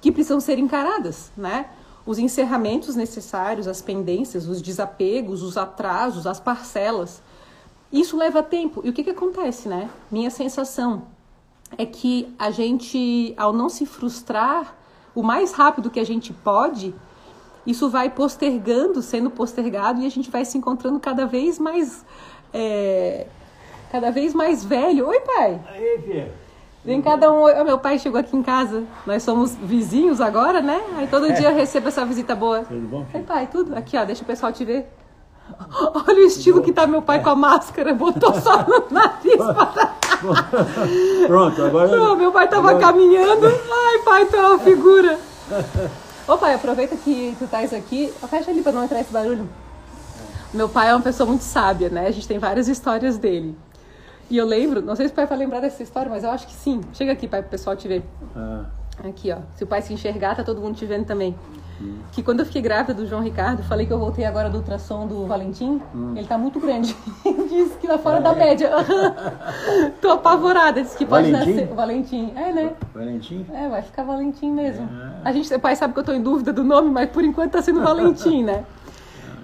que 0.00 0.10
precisam 0.10 0.40
ser 0.40 0.58
encaradas, 0.58 1.32
né? 1.36 1.70
Os 2.04 2.18
encerramentos 2.18 2.96
necessários, 2.96 3.68
as 3.68 3.80
pendências, 3.80 4.48
os 4.48 4.60
desapegos, 4.60 5.42
os 5.42 5.56
atrasos, 5.56 6.26
as 6.26 6.40
parcelas. 6.40 7.22
Isso 7.92 8.16
leva 8.16 8.42
tempo. 8.42 8.80
E 8.84 8.90
o 8.90 8.92
que, 8.92 9.04
que 9.04 9.10
acontece, 9.10 9.68
né? 9.68 9.88
Minha 10.10 10.30
sensação 10.30 11.04
é 11.78 11.86
que 11.86 12.34
a 12.38 12.50
gente, 12.50 13.34
ao 13.36 13.52
não 13.52 13.68
se 13.68 13.86
frustrar 13.86 14.76
o 15.14 15.22
mais 15.22 15.52
rápido 15.52 15.90
que 15.90 16.00
a 16.00 16.04
gente 16.04 16.32
pode, 16.32 16.94
isso 17.66 17.88
vai 17.88 18.10
postergando, 18.10 19.00
sendo 19.02 19.30
postergado, 19.30 20.00
e 20.00 20.06
a 20.06 20.10
gente 20.10 20.30
vai 20.30 20.44
se 20.44 20.58
encontrando 20.58 20.98
cada 20.98 21.26
vez 21.26 21.58
mais. 21.58 22.04
É, 22.52 23.26
cada 23.90 24.10
vez 24.10 24.34
mais 24.34 24.64
velho. 24.64 25.06
Oi, 25.06 25.20
pai! 25.20 25.60
Aí, 25.68 26.02
filha. 26.02 26.41
Vem 26.84 27.00
cada 27.00 27.30
um. 27.30 27.44
meu 27.64 27.78
pai 27.78 27.98
chegou 27.98 28.18
aqui 28.18 28.36
em 28.36 28.42
casa. 28.42 28.82
Nós 29.06 29.22
somos 29.22 29.54
vizinhos 29.54 30.20
agora, 30.20 30.60
né? 30.60 30.80
Aí 30.96 31.06
todo 31.06 31.26
é. 31.26 31.32
dia 31.32 31.50
eu 31.50 31.54
recebo 31.54 31.88
essa 31.88 32.04
visita 32.04 32.34
boa. 32.34 32.64
Tudo 32.64 32.88
bom? 32.88 33.04
Filho? 33.04 33.20
Oi, 33.20 33.22
pai, 33.22 33.48
tudo? 33.50 33.76
Aqui, 33.76 33.96
ó, 33.96 34.04
deixa 34.04 34.22
o 34.22 34.26
pessoal 34.26 34.52
te 34.52 34.64
ver. 34.64 34.88
Olha 35.94 36.18
o 36.18 36.26
estilo 36.26 36.62
que 36.62 36.72
tá 36.72 36.86
meu 36.86 37.02
pai 37.02 37.22
com 37.22 37.30
a 37.30 37.36
máscara, 37.36 37.94
botou 37.94 38.34
só 38.34 38.64
no 38.66 38.86
nariz. 38.90 39.36
Pronto, 41.26 41.62
agora. 41.62 41.96
Não, 41.96 42.16
meu 42.16 42.32
pai 42.32 42.48
tava 42.48 42.70
agora... 42.70 42.84
caminhando. 42.84 43.46
Ai, 43.46 43.98
pai, 44.04 44.26
tu 44.26 44.36
é 44.36 44.46
uma 44.46 44.58
figura. 44.58 45.18
Ô 46.26 46.38
pai, 46.38 46.54
aproveita 46.54 46.96
que 46.96 47.34
tu 47.38 47.44
estás 47.44 47.72
aqui. 47.72 48.12
Fecha 48.28 48.50
ali 48.50 48.62
para 48.62 48.72
não 48.72 48.84
entrar 48.84 49.00
esse 49.00 49.12
barulho. 49.12 49.48
Meu 50.52 50.68
pai 50.68 50.90
é 50.90 50.94
uma 50.94 51.02
pessoa 51.02 51.26
muito 51.26 51.42
sábia, 51.42 51.88
né? 51.88 52.06
A 52.06 52.10
gente 52.10 52.28
tem 52.28 52.38
várias 52.38 52.68
histórias 52.68 53.18
dele. 53.18 53.56
E 54.32 54.38
eu 54.38 54.46
lembro, 54.46 54.80
não 54.80 54.96
sei 54.96 55.08
se 55.08 55.12
o 55.12 55.14
pai 55.14 55.26
vai 55.26 55.36
lembrar 55.36 55.60
dessa 55.60 55.82
história, 55.82 56.10
mas 56.10 56.24
eu 56.24 56.30
acho 56.30 56.46
que 56.46 56.54
sim. 56.54 56.80
Chega 56.94 57.12
aqui, 57.12 57.28
pai, 57.28 57.42
pro 57.42 57.50
pessoal 57.50 57.76
te 57.76 57.86
ver. 57.86 58.02
Ah. 58.34 58.64
Aqui, 59.06 59.30
ó. 59.30 59.36
Se 59.54 59.62
o 59.62 59.66
pai 59.66 59.82
se 59.82 59.92
enxergar, 59.92 60.34
tá 60.34 60.42
todo 60.42 60.58
mundo 60.58 60.74
te 60.74 60.86
vendo 60.86 61.04
também. 61.04 61.36
que 62.12 62.22
quando 62.22 62.40
eu 62.40 62.46
fiquei 62.46 62.62
grávida 62.62 62.94
do 62.94 63.06
João 63.06 63.20
Ricardo, 63.20 63.62
falei 63.62 63.84
que 63.84 63.92
eu 63.92 63.98
voltei 63.98 64.24
agora 64.24 64.48
do 64.48 64.56
ultrassom 64.56 65.06
do 65.06 65.26
Valentim, 65.26 65.82
hum. 65.94 66.14
ele 66.16 66.26
tá 66.26 66.38
muito 66.38 66.58
grande. 66.58 66.96
Disse 67.50 67.76
que 67.76 67.86
lá 67.86 67.98
fora 67.98 68.22
da 68.22 68.34
média. 68.34 68.70
Tô 70.00 70.12
apavorada, 70.12 70.82
disse 70.82 70.96
que 70.96 71.04
pode 71.04 71.30
Valentim? 71.30 71.52
nascer. 71.52 71.74
Valentim, 71.74 72.32
é, 72.34 72.52
né? 72.54 72.72
Valentim? 72.94 73.46
É, 73.52 73.68
vai 73.68 73.82
ficar 73.82 74.02
Valentim 74.02 74.50
mesmo. 74.50 74.88
É. 74.88 75.28
A 75.28 75.32
gente, 75.32 75.54
o 75.54 75.60
pai 75.60 75.76
sabe 75.76 75.92
que 75.92 76.00
eu 76.00 76.04
tô 76.04 76.12
em 76.12 76.22
dúvida 76.22 76.54
do 76.54 76.64
nome, 76.64 76.88
mas 76.88 77.10
por 77.10 77.22
enquanto 77.22 77.50
tá 77.52 77.60
sendo 77.60 77.82
Valentim, 77.84 78.44
né? 78.44 78.64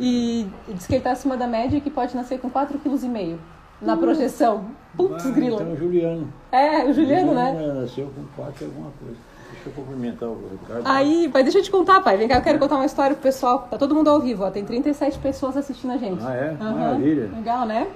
E 0.01 0.47
diz 0.67 0.87
que 0.87 0.95
ele 0.95 1.05
tá 1.05 1.11
acima 1.11 1.37
da 1.37 1.47
média 1.47 1.77
e 1.77 1.81
que 1.83 1.91
pode 1.91 2.17
nascer 2.17 2.41
com 2.41 2.49
4,5 2.49 2.79
kg 2.83 3.39
na 3.81 3.97
projeção. 3.97 4.65
Putz, 4.97 5.25
grilo. 5.31 5.57
Então 5.57 5.73
o 5.73 5.77
Juliano. 5.77 6.33
É, 6.51 6.85
o 6.85 6.93
Juliano, 6.93 7.29
Juliano 7.29 7.75
né? 7.75 7.81
Nasceu 7.81 8.11
com 8.15 8.43
4 8.43 8.67
alguma 8.67 8.91
coisa. 8.99 9.17
Deixa 9.53 9.69
eu 9.69 9.73
cumprimentar 9.73 10.29
o 10.29 10.49
Ricardo. 10.51 10.83
Aí, 10.85 11.29
pai, 11.33 11.43
deixa 11.43 11.59
eu 11.59 11.63
te 11.63 11.71
contar, 11.71 12.01
pai. 12.01 12.17
Vem 12.17 12.29
cá, 12.29 12.37
eu 12.37 12.43
quero 12.43 12.59
contar 12.59 12.77
uma 12.77 12.85
história 12.87 13.15
pro 13.15 13.23
pessoal. 13.23 13.67
Tá 13.71 13.79
todo 13.79 13.95
mundo 13.95 14.09
ao 14.09 14.21
vivo, 14.21 14.45
ó. 14.45 14.51
Tem 14.51 14.65
37 14.65 15.19
pessoas 15.19 15.57
assistindo 15.57 15.93
a 15.93 15.97
gente. 15.97 16.25
Ah, 16.25 16.35
é? 16.35 16.51
Uhum. 16.51 16.79
Maravilha. 16.79 17.31
Legal, 17.35 17.67
né? 17.67 17.89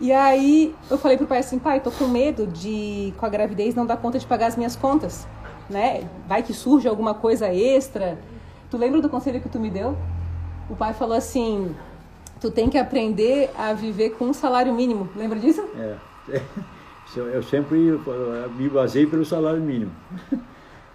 E 0.00 0.12
aí, 0.12 0.74
eu 0.90 0.96
falei 0.96 1.18
pro 1.18 1.26
pai 1.26 1.38
assim, 1.38 1.58
pai, 1.58 1.80
tô 1.80 1.90
com 1.90 2.06
medo 2.06 2.46
de, 2.46 3.12
com 3.18 3.26
a 3.26 3.28
gravidez, 3.28 3.74
não 3.74 3.84
dar 3.84 3.98
conta 3.98 4.18
de 4.18 4.26
pagar 4.26 4.46
as 4.46 4.56
minhas 4.56 4.74
contas, 4.74 5.26
né? 5.68 6.08
Vai 6.26 6.42
que 6.42 6.54
surge 6.54 6.88
alguma 6.88 7.12
coisa 7.12 7.52
extra. 7.52 8.18
Tu 8.70 8.78
lembra 8.78 9.02
do 9.02 9.10
conselho 9.10 9.40
que 9.42 9.48
tu 9.48 9.60
me 9.60 9.68
deu? 9.68 9.94
O 10.70 10.76
pai 10.76 10.94
falou 10.94 11.16
assim, 11.16 11.74
tu 12.40 12.50
tem 12.50 12.68
que 12.68 12.78
aprender 12.78 13.50
a 13.56 13.72
viver 13.72 14.10
com 14.10 14.26
um 14.26 14.32
salário 14.32 14.72
mínimo. 14.72 15.08
Lembra 15.14 15.38
disso? 15.38 15.62
É. 15.76 15.96
Eu 17.16 17.42
sempre 17.42 17.76
me 18.56 18.68
basei 18.68 19.04
pelo 19.04 19.24
salário 19.24 19.60
mínimo. 19.60 19.90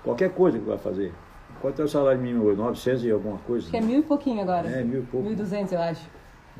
Qualquer 0.04 0.30
coisa 0.34 0.58
que 0.58 0.66
vai 0.66 0.78
fazer. 0.78 1.14
Quanto 1.62 1.82
é 1.82 1.86
o 1.86 1.88
salário 1.90 2.22
mínimo 2.22 2.46
hoje? 2.46 2.58
900 2.58 3.04
e 3.04 3.12
alguma 3.12 3.38
coisa? 3.40 3.70
Que 3.70 3.78
é 3.78 3.82
mil 3.82 4.00
e 4.00 4.04
pouquinho 4.04 4.42
agora. 4.42 4.70
É, 4.70 4.84
mil 4.84 5.02
e 5.02 5.06
pouco. 5.06 5.28
1.200, 5.28 5.74
eu 5.74 5.82
acho. 5.82 6.10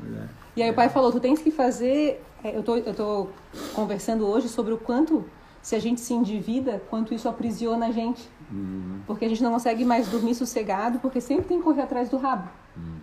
É. 0.04 0.26
E 0.56 0.62
aí 0.62 0.70
o 0.70 0.74
pai 0.74 0.88
falou, 0.90 1.10
tu 1.10 1.20
tens 1.20 1.40
que 1.40 1.50
fazer... 1.50 2.22
É, 2.44 2.54
eu 2.54 2.62
tô, 2.62 2.76
eu 2.76 2.94
tô 2.94 3.28
conversando 3.74 4.26
hoje 4.26 4.48
sobre 4.48 4.74
o 4.74 4.78
quanto, 4.78 5.24
se 5.62 5.74
a 5.74 5.78
gente 5.78 6.00
se 6.00 6.12
endivida, 6.12 6.82
quanto 6.90 7.14
isso 7.14 7.28
aprisiona 7.28 7.86
a 7.86 7.92
gente. 7.92 8.28
Uhum. 8.50 9.00
Porque 9.06 9.24
a 9.24 9.28
gente 9.28 9.42
não 9.42 9.52
consegue 9.52 9.84
mais 9.84 10.08
dormir 10.08 10.34
sossegado, 10.34 10.98
porque 10.98 11.20
sempre 11.20 11.46
tem 11.46 11.58
que 11.58 11.64
correr 11.64 11.82
atrás 11.82 12.10
do 12.10 12.18
rabo. 12.18 12.48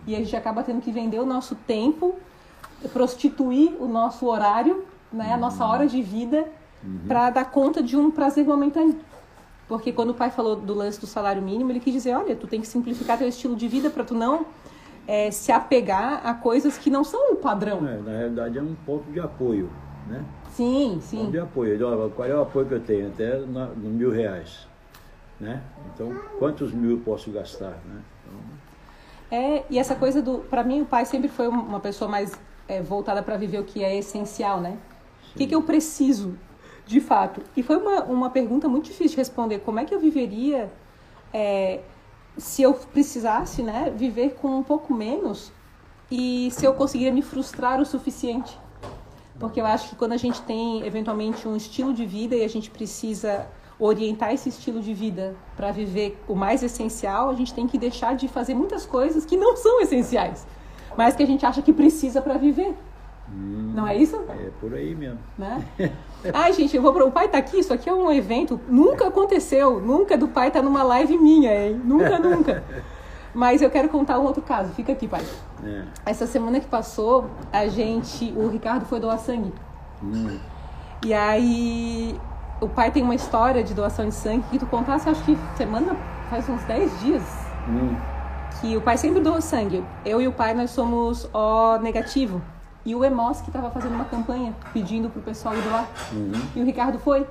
E 0.06 0.14
a 0.14 0.18
gente 0.18 0.36
acaba 0.36 0.62
tendo 0.62 0.80
que 0.80 0.92
vender 0.92 1.18
o 1.18 1.26
nosso 1.26 1.54
tempo, 1.54 2.14
prostituir 2.92 3.74
o 3.80 3.86
nosso 3.86 4.26
horário, 4.26 4.84
né, 5.12 5.32
a 5.32 5.36
nossa 5.36 5.64
hora 5.64 5.86
de 5.86 6.02
vida, 6.02 6.46
uhum. 6.82 7.00
para 7.08 7.30
dar 7.30 7.50
conta 7.50 7.82
de 7.82 7.96
um 7.96 8.10
prazer 8.10 8.44
momentâneo. 8.44 8.98
Porque 9.66 9.92
quando 9.92 10.10
o 10.10 10.14
pai 10.14 10.30
falou 10.30 10.56
do 10.56 10.74
lance 10.74 11.00
do 11.00 11.06
salário 11.06 11.40
mínimo, 11.40 11.70
ele 11.70 11.80
quis 11.80 11.92
dizer, 11.92 12.14
olha, 12.14 12.36
tu 12.36 12.46
tem 12.46 12.60
que 12.60 12.66
simplificar 12.66 13.16
teu 13.16 13.26
estilo 13.26 13.56
de 13.56 13.66
vida 13.66 13.88
para 13.88 14.04
tu 14.04 14.14
não 14.14 14.46
é, 15.06 15.30
se 15.30 15.52
apegar 15.52 16.20
a 16.24 16.34
coisas 16.34 16.78
que 16.78 16.90
não 16.90 17.04
são 17.04 17.32
o 17.32 17.36
padrão. 17.36 17.86
É, 17.86 17.98
na 17.98 18.12
realidade 18.12 18.58
é 18.58 18.62
um 18.62 18.74
ponto 18.86 19.10
de 19.10 19.20
apoio, 19.20 19.70
né? 20.06 20.24
Sim, 20.50 20.98
sim. 21.00 21.18
Ponto 21.18 21.30
de 21.30 21.38
apoio. 21.38 21.86
Olha, 21.86 22.10
qual 22.10 22.28
é 22.28 22.34
o 22.34 22.42
apoio 22.42 22.66
que 22.66 22.74
eu 22.74 22.80
tenho? 22.80 23.08
Até 23.08 23.38
no, 23.38 23.74
no 23.74 23.90
mil 23.90 24.10
reais, 24.10 24.66
né? 25.40 25.62
Então, 25.92 26.14
quantos 26.38 26.72
mil 26.72 26.92
eu 26.92 26.98
posso 26.98 27.30
gastar, 27.30 27.70
né? 27.86 28.00
Então... 28.22 28.63
É, 29.30 29.64
e 29.68 29.78
essa 29.78 29.94
coisa 29.94 30.22
do... 30.22 30.38
Para 30.38 30.62
mim, 30.62 30.82
o 30.82 30.86
pai 30.86 31.04
sempre 31.04 31.28
foi 31.28 31.48
uma 31.48 31.80
pessoa 31.80 32.10
mais 32.10 32.32
é, 32.68 32.82
voltada 32.82 33.22
para 33.22 33.36
viver 33.36 33.58
o 33.58 33.64
que 33.64 33.82
é 33.82 33.96
essencial, 33.96 34.60
né? 34.60 34.78
O 35.34 35.38
que, 35.38 35.46
que 35.46 35.54
eu 35.54 35.62
preciso 35.62 36.38
de 36.86 37.00
fato. 37.00 37.42
E 37.56 37.62
foi 37.62 37.76
uma, 37.76 38.04
uma 38.04 38.30
pergunta 38.30 38.68
muito 38.68 38.86
difícil 38.86 39.10
de 39.10 39.16
responder. 39.16 39.60
Como 39.60 39.78
é 39.78 39.84
que 39.84 39.94
eu 39.94 40.00
viveria 40.00 40.70
é, 41.32 41.80
se 42.36 42.62
eu 42.62 42.74
precisasse 42.74 43.62
né, 43.62 43.92
viver 43.96 44.34
com 44.34 44.48
um 44.58 44.62
pouco 44.62 44.92
menos 44.92 45.52
e 46.10 46.50
se 46.52 46.64
eu 46.64 46.74
conseguiria 46.74 47.12
me 47.12 47.22
frustrar 47.22 47.80
o 47.80 47.86
suficiente? 47.86 48.58
Porque 49.38 49.60
eu 49.60 49.66
acho 49.66 49.90
que 49.90 49.96
quando 49.96 50.12
a 50.12 50.16
gente 50.16 50.40
tem 50.42 50.86
eventualmente 50.86 51.48
um 51.48 51.56
estilo 51.56 51.92
de 51.92 52.06
vida 52.06 52.36
e 52.36 52.44
a 52.44 52.48
gente 52.48 52.70
precisa 52.70 53.46
orientar 53.78 54.32
esse 54.32 54.48
estilo 54.48 54.80
de 54.80 54.94
vida 54.94 55.34
para 55.56 55.72
viver 55.72 56.22
o 56.28 56.34
mais 56.34 56.62
essencial, 56.62 57.30
a 57.30 57.34
gente 57.34 57.52
tem 57.52 57.66
que 57.66 57.76
deixar 57.76 58.14
de 58.14 58.28
fazer 58.28 58.54
muitas 58.54 58.86
coisas 58.86 59.24
que 59.24 59.36
não 59.36 59.56
são 59.56 59.80
essenciais, 59.80 60.46
mas 60.96 61.16
que 61.16 61.22
a 61.22 61.26
gente 61.26 61.44
acha 61.44 61.60
que 61.60 61.72
precisa 61.72 62.22
para 62.22 62.36
viver. 62.36 62.74
Hum, 63.28 63.72
não 63.74 63.86
é 63.86 63.96
isso? 63.96 64.16
É 64.28 64.50
por 64.60 64.74
aí 64.74 64.94
mesmo. 64.94 65.18
Né? 65.36 65.64
Ai, 66.32 66.52
gente, 66.52 66.76
eu 66.76 66.82
vou 66.82 66.92
pro... 66.92 67.06
o 67.06 67.12
pai 67.12 67.28
tá 67.28 67.38
aqui, 67.38 67.58
isso 67.58 67.72
aqui 67.72 67.88
é 67.88 67.92
um 67.92 68.12
evento, 68.12 68.60
nunca 68.68 69.08
aconteceu, 69.08 69.80
nunca 69.80 70.16
do 70.16 70.28
pai 70.28 70.50
tá 70.50 70.62
numa 70.62 70.82
live 70.82 71.18
minha, 71.18 71.52
hein? 71.52 71.80
Nunca, 71.84 72.18
nunca. 72.18 72.62
Mas 73.34 73.60
eu 73.60 73.68
quero 73.68 73.88
contar 73.88 74.20
um 74.20 74.22
outro 74.22 74.42
caso, 74.42 74.72
fica 74.74 74.92
aqui, 74.92 75.08
pai. 75.08 75.24
É. 75.64 75.82
Essa 76.06 76.24
semana 76.24 76.60
que 76.60 76.66
passou, 76.66 77.28
a 77.52 77.66
gente, 77.66 78.32
o 78.36 78.46
Ricardo 78.46 78.84
foi 78.86 79.00
doar 79.00 79.18
sangue. 79.18 79.52
Hum. 80.00 80.38
E 81.04 81.12
aí, 81.12 82.16
o 82.64 82.68
pai 82.68 82.90
tem 82.90 83.02
uma 83.02 83.14
história 83.14 83.62
de 83.62 83.74
doação 83.74 84.08
de 84.08 84.14
sangue 84.14 84.44
que 84.50 84.58
tu 84.58 84.66
contasse, 84.66 85.08
acho 85.08 85.22
que 85.24 85.36
semana, 85.56 85.96
faz 86.30 86.48
uns 86.48 86.62
10 86.64 87.00
dias. 87.00 87.22
Hum. 87.68 87.94
Que 88.60 88.76
o 88.76 88.80
pai 88.80 88.96
sempre 88.96 89.20
doou 89.20 89.40
sangue. 89.40 89.84
Eu 90.04 90.20
e 90.20 90.26
o 90.26 90.32
pai, 90.32 90.54
nós 90.54 90.70
somos 90.70 91.28
O 91.32 91.78
negativo. 91.78 92.40
E 92.84 92.94
o 92.94 93.04
Emos 93.04 93.40
que 93.40 93.48
estava 93.48 93.70
fazendo 93.70 93.94
uma 93.94 94.04
campanha 94.04 94.54
pedindo 94.72 95.08
para 95.08 95.20
o 95.20 95.22
pessoal 95.22 95.54
ir 95.56 95.62
doar. 95.62 95.88
Uhum. 96.12 96.32
E 96.54 96.60
o 96.60 96.64
Ricardo 96.64 96.98
foi. 96.98 97.26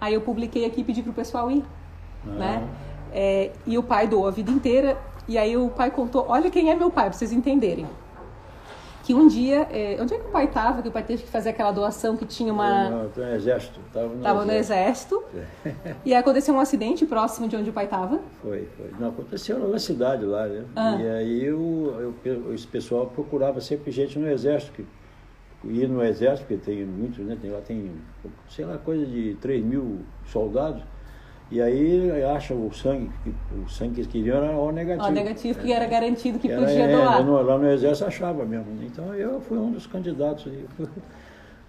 Aí 0.00 0.14
eu 0.14 0.20
publiquei 0.20 0.64
aqui 0.64 0.80
e 0.80 0.84
pedi 0.84 1.02
para 1.02 1.10
o 1.10 1.14
pessoal 1.14 1.50
ir. 1.50 1.64
Uhum. 2.24 2.32
Né? 2.32 2.68
É, 3.12 3.52
e 3.64 3.78
o 3.78 3.82
pai 3.82 4.08
doou 4.08 4.26
a 4.26 4.30
vida 4.32 4.50
inteira. 4.50 4.98
E 5.28 5.38
aí 5.38 5.56
o 5.56 5.68
pai 5.70 5.90
contou: 5.90 6.26
olha 6.28 6.50
quem 6.50 6.70
é 6.70 6.74
meu 6.74 6.90
pai, 6.90 7.04
para 7.04 7.12
vocês 7.12 7.32
entenderem. 7.32 7.86
Que 9.06 9.14
um 9.14 9.28
dia, 9.28 9.68
é, 9.70 9.96
onde 10.00 10.14
é 10.14 10.18
que 10.18 10.26
o 10.26 10.30
pai 10.30 10.46
estava? 10.46 10.82
Que 10.82 10.88
o 10.88 10.90
pai 10.90 11.04
teve 11.04 11.22
que 11.22 11.28
fazer 11.28 11.50
aquela 11.50 11.70
doação 11.70 12.16
que 12.16 12.26
tinha 12.26 12.52
uma. 12.52 12.90
Não, 12.90 13.04
no 13.04 13.34
exército. 13.36 13.78
Estava 13.86 14.08
no, 14.08 14.20
tava 14.20 14.42
exército. 14.52 15.14
no 15.14 15.38
exército. 15.38 15.94
e 16.04 16.12
aconteceu 16.12 16.52
um 16.52 16.58
acidente 16.58 17.06
próximo 17.06 17.46
de 17.46 17.54
onde 17.54 17.70
o 17.70 17.72
pai 17.72 17.84
estava. 17.84 18.18
Foi, 18.42 18.68
foi. 18.76 18.90
Não, 18.98 19.10
aconteceu 19.10 19.60
na 19.68 19.78
cidade 19.78 20.24
lá, 20.24 20.48
né? 20.48 20.64
Ah. 20.74 20.96
E 21.00 21.08
aí 21.08 21.52
o, 21.52 22.16
o, 22.48 22.52
esse 22.52 22.66
pessoal 22.66 23.06
procurava 23.06 23.60
sempre 23.60 23.92
gente 23.92 24.18
no 24.18 24.28
exército. 24.28 24.72
Que 24.72 25.68
ir 25.68 25.88
no 25.88 26.02
exército, 26.02 26.48
porque 26.48 26.64
tem 26.64 26.84
muitos, 26.84 27.24
né? 27.24 27.38
Tem, 27.40 27.48
lá 27.48 27.60
tem, 27.60 27.92
sei 28.48 28.64
lá, 28.64 28.76
coisa 28.76 29.06
de 29.06 29.36
3 29.40 29.64
mil 29.64 30.00
soldados. 30.26 30.82
E 31.50 31.62
aí 31.62 32.24
acha 32.24 32.54
o 32.54 32.72
sangue, 32.72 33.10
o 33.64 33.68
sangue 33.68 33.94
que 33.94 34.00
eles 34.00 34.10
queriam 34.10 34.38
era 34.38 34.56
O 34.56 34.72
negativo. 34.72 35.08
O 35.08 35.12
negativo, 35.12 35.58
que 35.60 35.72
era 35.72 35.86
garantido 35.86 36.38
que 36.40 36.50
era, 36.50 36.60
podia 36.60 36.84
é, 36.84 36.96
doar. 36.96 37.24
No, 37.24 37.40
lá 37.40 37.56
no 37.56 37.70
exército 37.70 38.08
achava 38.08 38.44
mesmo. 38.44 38.66
Então 38.82 39.14
eu 39.14 39.40
fui 39.40 39.56
um 39.56 39.70
dos 39.70 39.86
candidatos. 39.86 40.50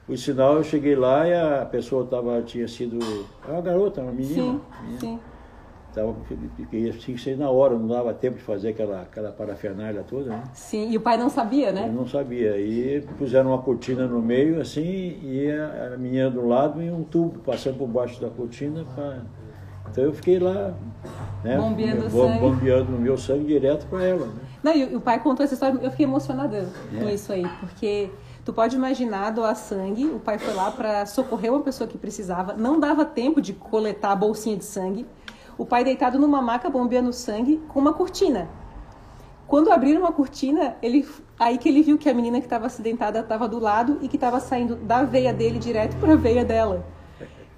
Por 0.08 0.18
sinal, 0.18 0.56
eu 0.56 0.64
cheguei 0.64 0.96
lá 0.96 1.28
e 1.28 1.34
a 1.34 1.66
pessoa 1.66 2.06
tava, 2.06 2.42
tinha 2.42 2.68
sido. 2.68 2.98
É 3.48 3.52
uma 3.52 3.62
garota, 3.62 4.02
uma 4.02 4.12
menina. 4.12 4.34
Sim, 4.36 4.62
menina. 4.82 5.00
sim. 5.00 5.20
Tava, 5.94 6.16
tinha 6.70 6.94
que 6.94 7.18
ser 7.18 7.38
na 7.38 7.50
hora, 7.50 7.78
não 7.78 7.88
dava 7.88 8.14
tempo 8.14 8.38
de 8.38 8.44
fazer 8.44 8.70
aquela, 8.70 9.02
aquela 9.02 9.32
parafernália 9.32 10.04
toda, 10.04 10.30
né? 10.30 10.44
Sim, 10.54 10.92
e 10.92 10.98
o 10.98 11.02
pai 11.02 11.18
não 11.18 11.30
sabia, 11.30 11.72
né? 11.72 11.84
Ele 11.84 11.96
não 11.96 12.08
sabia. 12.08 12.58
E 12.58 13.02
puseram 13.18 13.50
uma 13.50 13.62
cortina 13.62 14.08
no 14.08 14.22
meio, 14.22 14.62
assim, 14.62 15.20
e 15.22 15.52
a, 15.52 15.94
a 15.94 15.98
menina 15.98 16.30
do 16.30 16.48
lado 16.48 16.82
e 16.82 16.90
um 16.90 17.04
tubo 17.04 17.40
passando 17.40 17.78
por 17.78 17.88
baixo 17.88 18.22
da 18.22 18.30
cortina. 18.30 18.86
Pra... 18.96 19.22
Então 19.92 20.04
eu 20.04 20.14
fiquei 20.14 20.40
lá, 20.40 20.74
né? 21.44 21.58
Bombeando 21.58 22.10
sangue. 22.10 22.40
Bombeando 22.40 22.96
o 22.96 23.00
meu 23.00 23.18
sangue 23.18 23.46
direto 23.46 23.88
para 23.88 24.04
ela. 24.04 24.26
Né? 24.28 24.34
Não, 24.64 24.76
e 24.76 24.96
o 24.96 25.02
pai 25.02 25.20
contou 25.20 25.44
essa 25.44 25.54
história, 25.54 25.80
eu 25.82 25.92
fiquei 25.92 26.06
emocionada 26.06 26.70
é. 26.94 27.00
com 27.00 27.10
isso 27.10 27.32
aí, 27.32 27.48
porque 27.60 28.10
tu 28.44 28.54
pode 28.54 28.76
imaginar 28.76 29.32
doar 29.32 29.56
sangue, 29.56 30.06
o 30.06 30.20
pai 30.20 30.38
foi 30.38 30.54
lá 30.54 30.72
para 30.72 31.06
socorrer 31.06 31.52
uma 31.52 31.62
pessoa 31.62 31.88
que 31.88 31.98
precisava, 31.98 32.54
não 32.54 32.80
dava 32.80 33.06
tempo 33.06 33.42
de 33.42 33.54
coletar 33.54 34.12
a 34.12 34.16
bolsinha 34.16 34.58
de 34.58 34.66
sangue, 34.66 35.06
o 35.58 35.66
pai 35.66 35.84
deitado 35.84 36.20
numa 36.20 36.42
maca 36.42 36.70
bombeando 36.70 37.12
sangue 37.12 37.62
com 37.68 37.80
uma 37.80 37.94
cortina. 37.94 38.48
Quando 39.48 39.72
abriram 39.72 40.02
uma 40.02 40.12
cortina, 40.12 40.76
ele 40.82 41.08
aí 41.40 41.58
que 41.58 41.70
ele 41.70 41.82
viu 41.82 41.98
que 41.98 42.10
a 42.10 42.14
menina 42.14 42.40
que 42.40 42.46
estava 42.46 42.66
acidentada 42.66 43.20
estava 43.20 43.48
do 43.48 43.60
lado 43.60 43.98
e 44.02 44.08
que 44.08 44.18
estava 44.18 44.40
saindo 44.40 44.76
da 44.76 45.04
veia 45.04 45.34
dele 45.34 45.58
direto 45.58 45.96
para 45.98 46.14
a 46.14 46.16
veia 46.18 46.44
dela. 46.44 46.86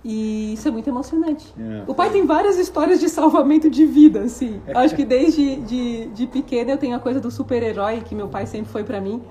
E 0.03 0.53
isso 0.53 0.68
é 0.68 0.72
muito 0.72 0.89
emocionante. 0.89 1.53
É. 1.60 1.84
O 1.86 1.94
pai 1.94 2.10
tem 2.10 2.25
várias 2.25 2.58
histórias 2.58 3.00
de 3.00 3.10
salvamento 3.10 3.70
de 3.70 3.86
vida, 3.86 4.22
assim. 4.22 4.62
Acho 4.74 4.96
que 4.96 5.03
desde 5.03 5.58
de, 5.58 6.06
de 6.08 6.27
pequena 6.27 6.72
eu 6.72 6.77
tenho 6.77 6.96
a 6.96 7.00
coisa 7.00 7.20
do 7.20 7.29
super-herói 7.29 8.01
que 8.01 8.15
meu 8.15 8.29
pai 8.29 8.46
sempre 8.46 8.72
foi 8.72 8.84
para 8.84 9.01
mim 9.01 9.22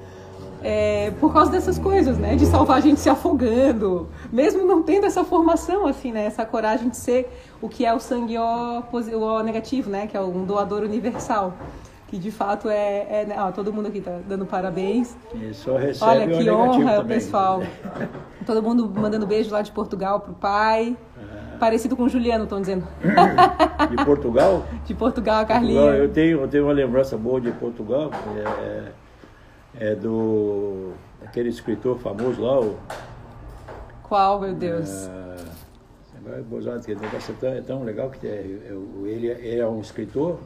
é, 0.63 1.13
por 1.21 1.33
causa 1.33 1.51
dessas 1.51 1.79
coisas, 1.79 2.19
né? 2.19 2.35
De 2.35 2.47
salvar 2.47 2.79
a 2.79 2.81
gente 2.81 3.01
se 3.01 3.09
afogando, 3.09 4.09
mesmo 4.33 4.65
não 4.65 4.83
tendo 4.83 5.07
essa 5.07 5.25
formação, 5.25 5.87
assim, 5.87 6.13
né? 6.13 6.25
Essa 6.25 6.45
coragem 6.45 6.89
de 6.89 6.97
ser 6.97 7.29
o 7.61 7.69
que 7.69 7.85
é 7.85 7.95
o 7.95 8.01
sangue 8.01 8.37
O, 8.39 8.83
o 8.93 9.43
negativo, 9.43 9.91
né? 9.91 10.07
Que 10.07 10.17
é 10.17 10.21
um 10.21 10.45
doador 10.45 10.83
universal. 10.83 11.55
Que 12.09 12.19
de 12.19 12.31
fato 12.31 12.69
é. 12.69 13.07
é 13.11 13.27
né? 13.27 13.35
ah, 13.39 13.53
todo 13.53 13.73
mundo 13.73 13.89
aqui 13.89 14.01
tá 14.01 14.19
dando 14.27 14.45
parabéns. 14.47 15.17
E 15.35 15.53
só 15.55 15.77
recebe 15.77 16.11
Olha 16.11 16.27
que 16.27 16.51
honra, 16.51 16.97
também. 16.97 17.19
pessoal. 17.19 17.63
todo 18.47 18.63
mundo 18.63 18.91
mandando 18.95 19.27
beijo 19.27 19.51
lá 19.51 19.63
de 19.63 19.71
Portugal 19.71 20.21
pro 20.21 20.35
pai. 20.35 20.97
Parecido 21.61 21.97
com 21.97 22.05
o 22.05 22.09
Juliano, 22.09 22.45
estão 22.45 22.61
dizendo. 22.61 22.87
De 23.91 24.05
Portugal? 24.05 24.65
De 24.87 24.95
Portugal, 24.95 25.41
a 25.41 25.45
Carlinha. 25.45 25.81
Portugal, 25.81 26.03
eu, 26.05 26.13
tenho, 26.13 26.41
eu 26.41 26.49
tenho 26.49 26.65
uma 26.65 26.73
lembrança 26.73 27.17
boa 27.17 27.41
de 27.41 27.51
Portugal. 27.51 28.13
É, 28.37 28.93
é 29.91 29.95
do 29.97 30.93
aquele 31.25 31.49
escritor 31.49 31.99
famoso 31.99 32.41
lá, 32.41 32.61
o. 32.61 32.77
Qual, 34.05 34.41
meu 34.41 34.55
Deus? 34.55 35.09
É, 35.09 35.37
agora 36.17 36.81
é 36.87 36.95
negócio 36.95 37.35
é 37.35 37.41
tão, 37.41 37.53
é 37.53 37.61
tão 37.61 37.83
legal 37.83 38.09
que 38.11 38.27
é, 38.27 38.45
ele, 39.05 39.27
ele 39.27 39.61
é 39.61 39.67
um 39.67 39.81
escritor. 39.81 40.39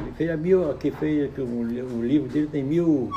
Ele 0.00 0.12
fez 0.16 0.30
a 0.30 0.36
mil, 0.36 0.74
que 0.74 0.90
fez 0.90 1.32
que 1.32 1.40
o, 1.40 1.44
o 1.44 2.04
livro 2.04 2.28
dele 2.28 2.46
tem 2.46 2.62
mil 2.62 3.10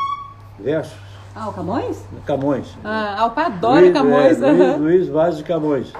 versos. 0.60 0.98
Ah, 1.36 1.50
o 1.50 1.54
Camões? 1.54 2.04
Camões. 2.26 2.78
Ah, 2.84 3.26
o 3.28 3.32
pai 3.32 3.46
adora 3.46 3.82
Luiz, 3.82 3.94
Camões. 3.94 4.42
É, 4.42 4.52
Luiz, 4.52 4.78
Luiz 4.80 5.08
Vaz 5.08 5.38
de 5.38 5.44
Camões. 5.44 5.94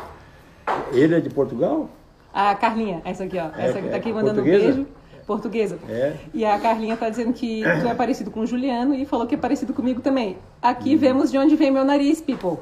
Ele 0.92 1.16
é 1.16 1.20
de 1.20 1.30
Portugal? 1.30 1.90
A 2.34 2.56
Carlinha, 2.56 3.02
essa 3.06 3.24
aqui, 3.24 3.38
ó. 3.38 3.50
Essa 3.58 3.82
que 3.82 3.90
tá 3.90 3.98
aqui 3.98 4.12
mandando 4.12 4.42
portuguesa? 4.42 4.66
um 4.66 4.74
beijo. 4.74 4.88
Portuguesa. 5.28 5.80
É. 5.90 6.16
E 6.34 6.46
a 6.46 6.58
Carlinha 6.58 6.96
tá 6.96 7.10
dizendo 7.10 7.34
que 7.34 7.62
tu 7.62 7.88
é 7.88 7.94
parecido 7.94 8.32
com 8.32 8.40
o 8.40 8.48
Juliano 8.48 8.96
e 8.96 9.06
falou 9.06 9.28
que 9.28 9.36
é 9.36 9.38
parecido 9.38 9.74
comigo 9.74 10.02
também. 10.02 10.38
Aqui 10.62 10.96
hum. 10.96 10.98
vemos 10.98 11.30
de 11.30 11.38
onde 11.38 11.56
vem 11.56 11.70
meu 11.70 11.84
nariz, 11.84 12.22
people. 12.22 12.58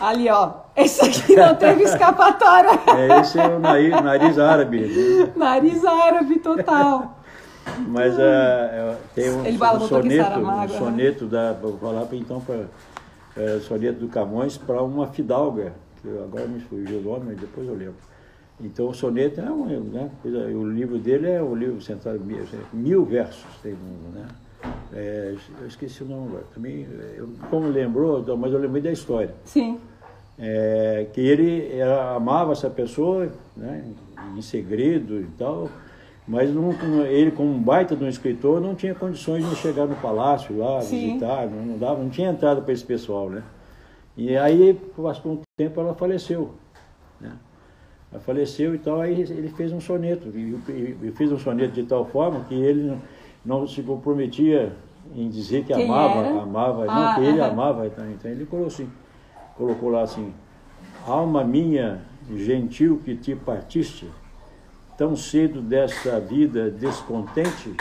Ah. 0.00 0.08
Ali, 0.08 0.28
ó. 0.30 0.50
Esse 0.74 1.04
aqui 1.04 1.36
não 1.36 1.54
teve 1.54 1.82
escapatória. 1.84 2.70
É, 2.96 3.20
esse 3.20 3.38
é 3.38 3.46
o 3.46 3.58
nariz, 3.58 3.90
nariz 3.90 4.38
árabe. 4.38 4.80
Né? 4.80 5.32
Nariz 5.36 5.84
árabe, 5.84 6.38
total. 6.38 7.18
Mas 7.88 8.14
uh, 8.14 8.96
tem 9.14 9.30
um, 9.30 9.40
um 9.40 9.80
soneto, 9.80 10.38
um 10.40 10.68
soneto 10.68 11.26
da, 11.26 11.52
vou 11.52 11.78
falar 11.78 12.06
então 12.12 12.40
para 12.40 12.66
é, 13.36 13.58
soneto 13.60 14.00
do 14.00 14.08
Camões 14.08 14.56
para 14.56 14.82
uma 14.82 15.06
fidalga, 15.08 15.72
que 16.00 16.08
agora 16.08 16.46
me 16.46 16.60
fugiu 16.60 16.98
o 16.98 17.02
nome, 17.02 17.24
mas 17.28 17.40
depois 17.40 17.66
eu 17.66 17.74
lembro. 17.74 17.96
Então 18.60 18.88
o 18.88 18.94
soneto 18.94 19.40
é 19.40 19.50
um, 19.50 19.66
né, 19.66 20.10
o 20.24 20.68
livro 20.68 20.98
dele 20.98 21.28
é 21.28 21.42
o 21.42 21.54
livro 21.54 21.80
central, 21.80 22.14
mil, 22.14 22.44
mil 22.72 23.04
versos 23.04 23.44
tem 23.62 23.72
um, 23.72 24.10
né? 24.16 24.26
É, 24.92 25.34
eu 25.60 25.66
esqueci 25.66 26.02
o 26.02 26.06
nome 26.06 26.28
agora. 26.28 26.44
Também, 26.54 26.86
eu, 27.16 27.28
como 27.50 27.68
lembrou, 27.68 28.24
mas 28.36 28.52
eu 28.52 28.58
lembrei 28.58 28.82
da 28.82 28.92
história. 28.92 29.34
Sim. 29.44 29.78
É, 30.38 31.06
que 31.12 31.20
ele 31.20 31.72
era, 31.72 32.14
amava 32.14 32.52
essa 32.52 32.70
pessoa, 32.70 33.30
né, 33.56 33.84
em 34.36 34.40
segredo 34.40 35.20
e 35.20 35.26
tal, 35.38 35.68
mas 36.26 36.52
não, 36.54 36.72
ele, 37.04 37.30
como 37.30 37.50
um 37.50 37.60
baita 37.60 37.94
de 37.94 38.02
um 38.02 38.08
escritor, 38.08 38.60
não 38.60 38.74
tinha 38.74 38.94
condições 38.94 39.48
de 39.48 39.54
chegar 39.56 39.86
no 39.86 39.94
palácio 39.96 40.56
lá, 40.56 40.80
Sim. 40.80 41.00
visitar, 41.00 41.46
não, 41.46 41.62
não, 41.62 41.78
dava, 41.78 42.02
não 42.02 42.08
tinha 42.08 42.30
entrada 42.30 42.62
para 42.62 42.72
esse 42.72 42.84
pessoal, 42.84 43.28
né? 43.28 43.42
E 44.16 44.36
aí, 44.36 44.74
passou 44.96 45.32
um 45.32 45.40
tempo, 45.56 45.80
ela 45.80 45.94
faleceu, 45.94 46.54
né? 47.20 47.32
Ela 48.10 48.20
faleceu 48.20 48.74
e 48.74 48.78
tal, 48.78 49.00
aí 49.00 49.20
ele 49.20 49.48
fez 49.48 49.70
um 49.72 49.80
soneto, 49.80 50.28
e, 50.34 50.96
e 51.02 51.12
fez 51.12 51.30
um 51.30 51.38
soneto 51.38 51.74
de 51.74 51.82
tal 51.82 52.06
forma 52.06 52.44
que 52.44 52.54
ele 52.54 52.82
não, 52.82 53.02
não 53.44 53.66
se 53.66 53.82
comprometia 53.82 54.72
em 55.14 55.28
dizer 55.28 55.64
que 55.64 55.74
Quem 55.74 55.84
amava, 55.84 56.26
era? 56.26 56.40
amava, 56.40 56.84
ah, 56.84 56.94
não, 56.94 57.14
que 57.14 57.20
ele 57.20 57.40
amava, 57.40 57.86
então, 57.86 58.10
então 58.10 58.30
ele 58.30 58.46
colocou 58.46 58.68
assim, 58.68 58.88
colocou 59.56 59.90
lá 59.90 60.02
assim, 60.02 60.32
alma 61.06 61.44
minha, 61.44 62.00
gentil 62.34 63.02
que 63.04 63.14
te 63.14 63.34
partiste, 63.34 64.08
tão 64.96 65.16
cedo 65.16 65.60
dessa 65.60 66.20
vida 66.20 66.70
descontente, 66.70 67.74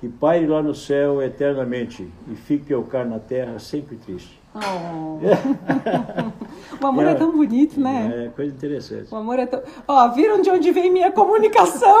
que 0.00 0.08
paire 0.08 0.46
lá 0.46 0.62
no 0.62 0.74
céu 0.74 1.22
eternamente 1.22 2.10
e 2.26 2.34
fique 2.34 2.72
eu 2.72 2.82
cá 2.82 3.04
na 3.04 3.18
terra 3.18 3.58
sempre 3.58 3.96
triste. 3.96 4.40
Oh. 4.52 5.20
o 6.82 6.86
amor 6.86 7.06
é, 7.06 7.12
é, 7.12 7.14
tão 7.14 7.30
bonito, 7.30 7.78
né? 7.78 8.26
É 8.26 8.28
coisa 8.30 8.52
interessante. 8.52 9.06
O 9.12 9.16
amor 9.16 9.38
é 9.38 9.46
tão. 9.46 9.62
Ó, 9.86 10.06
oh, 10.06 10.12
viram 10.12 10.40
de 10.40 10.50
onde 10.50 10.72
vem 10.72 10.90
minha 10.90 11.12
comunicação? 11.12 11.96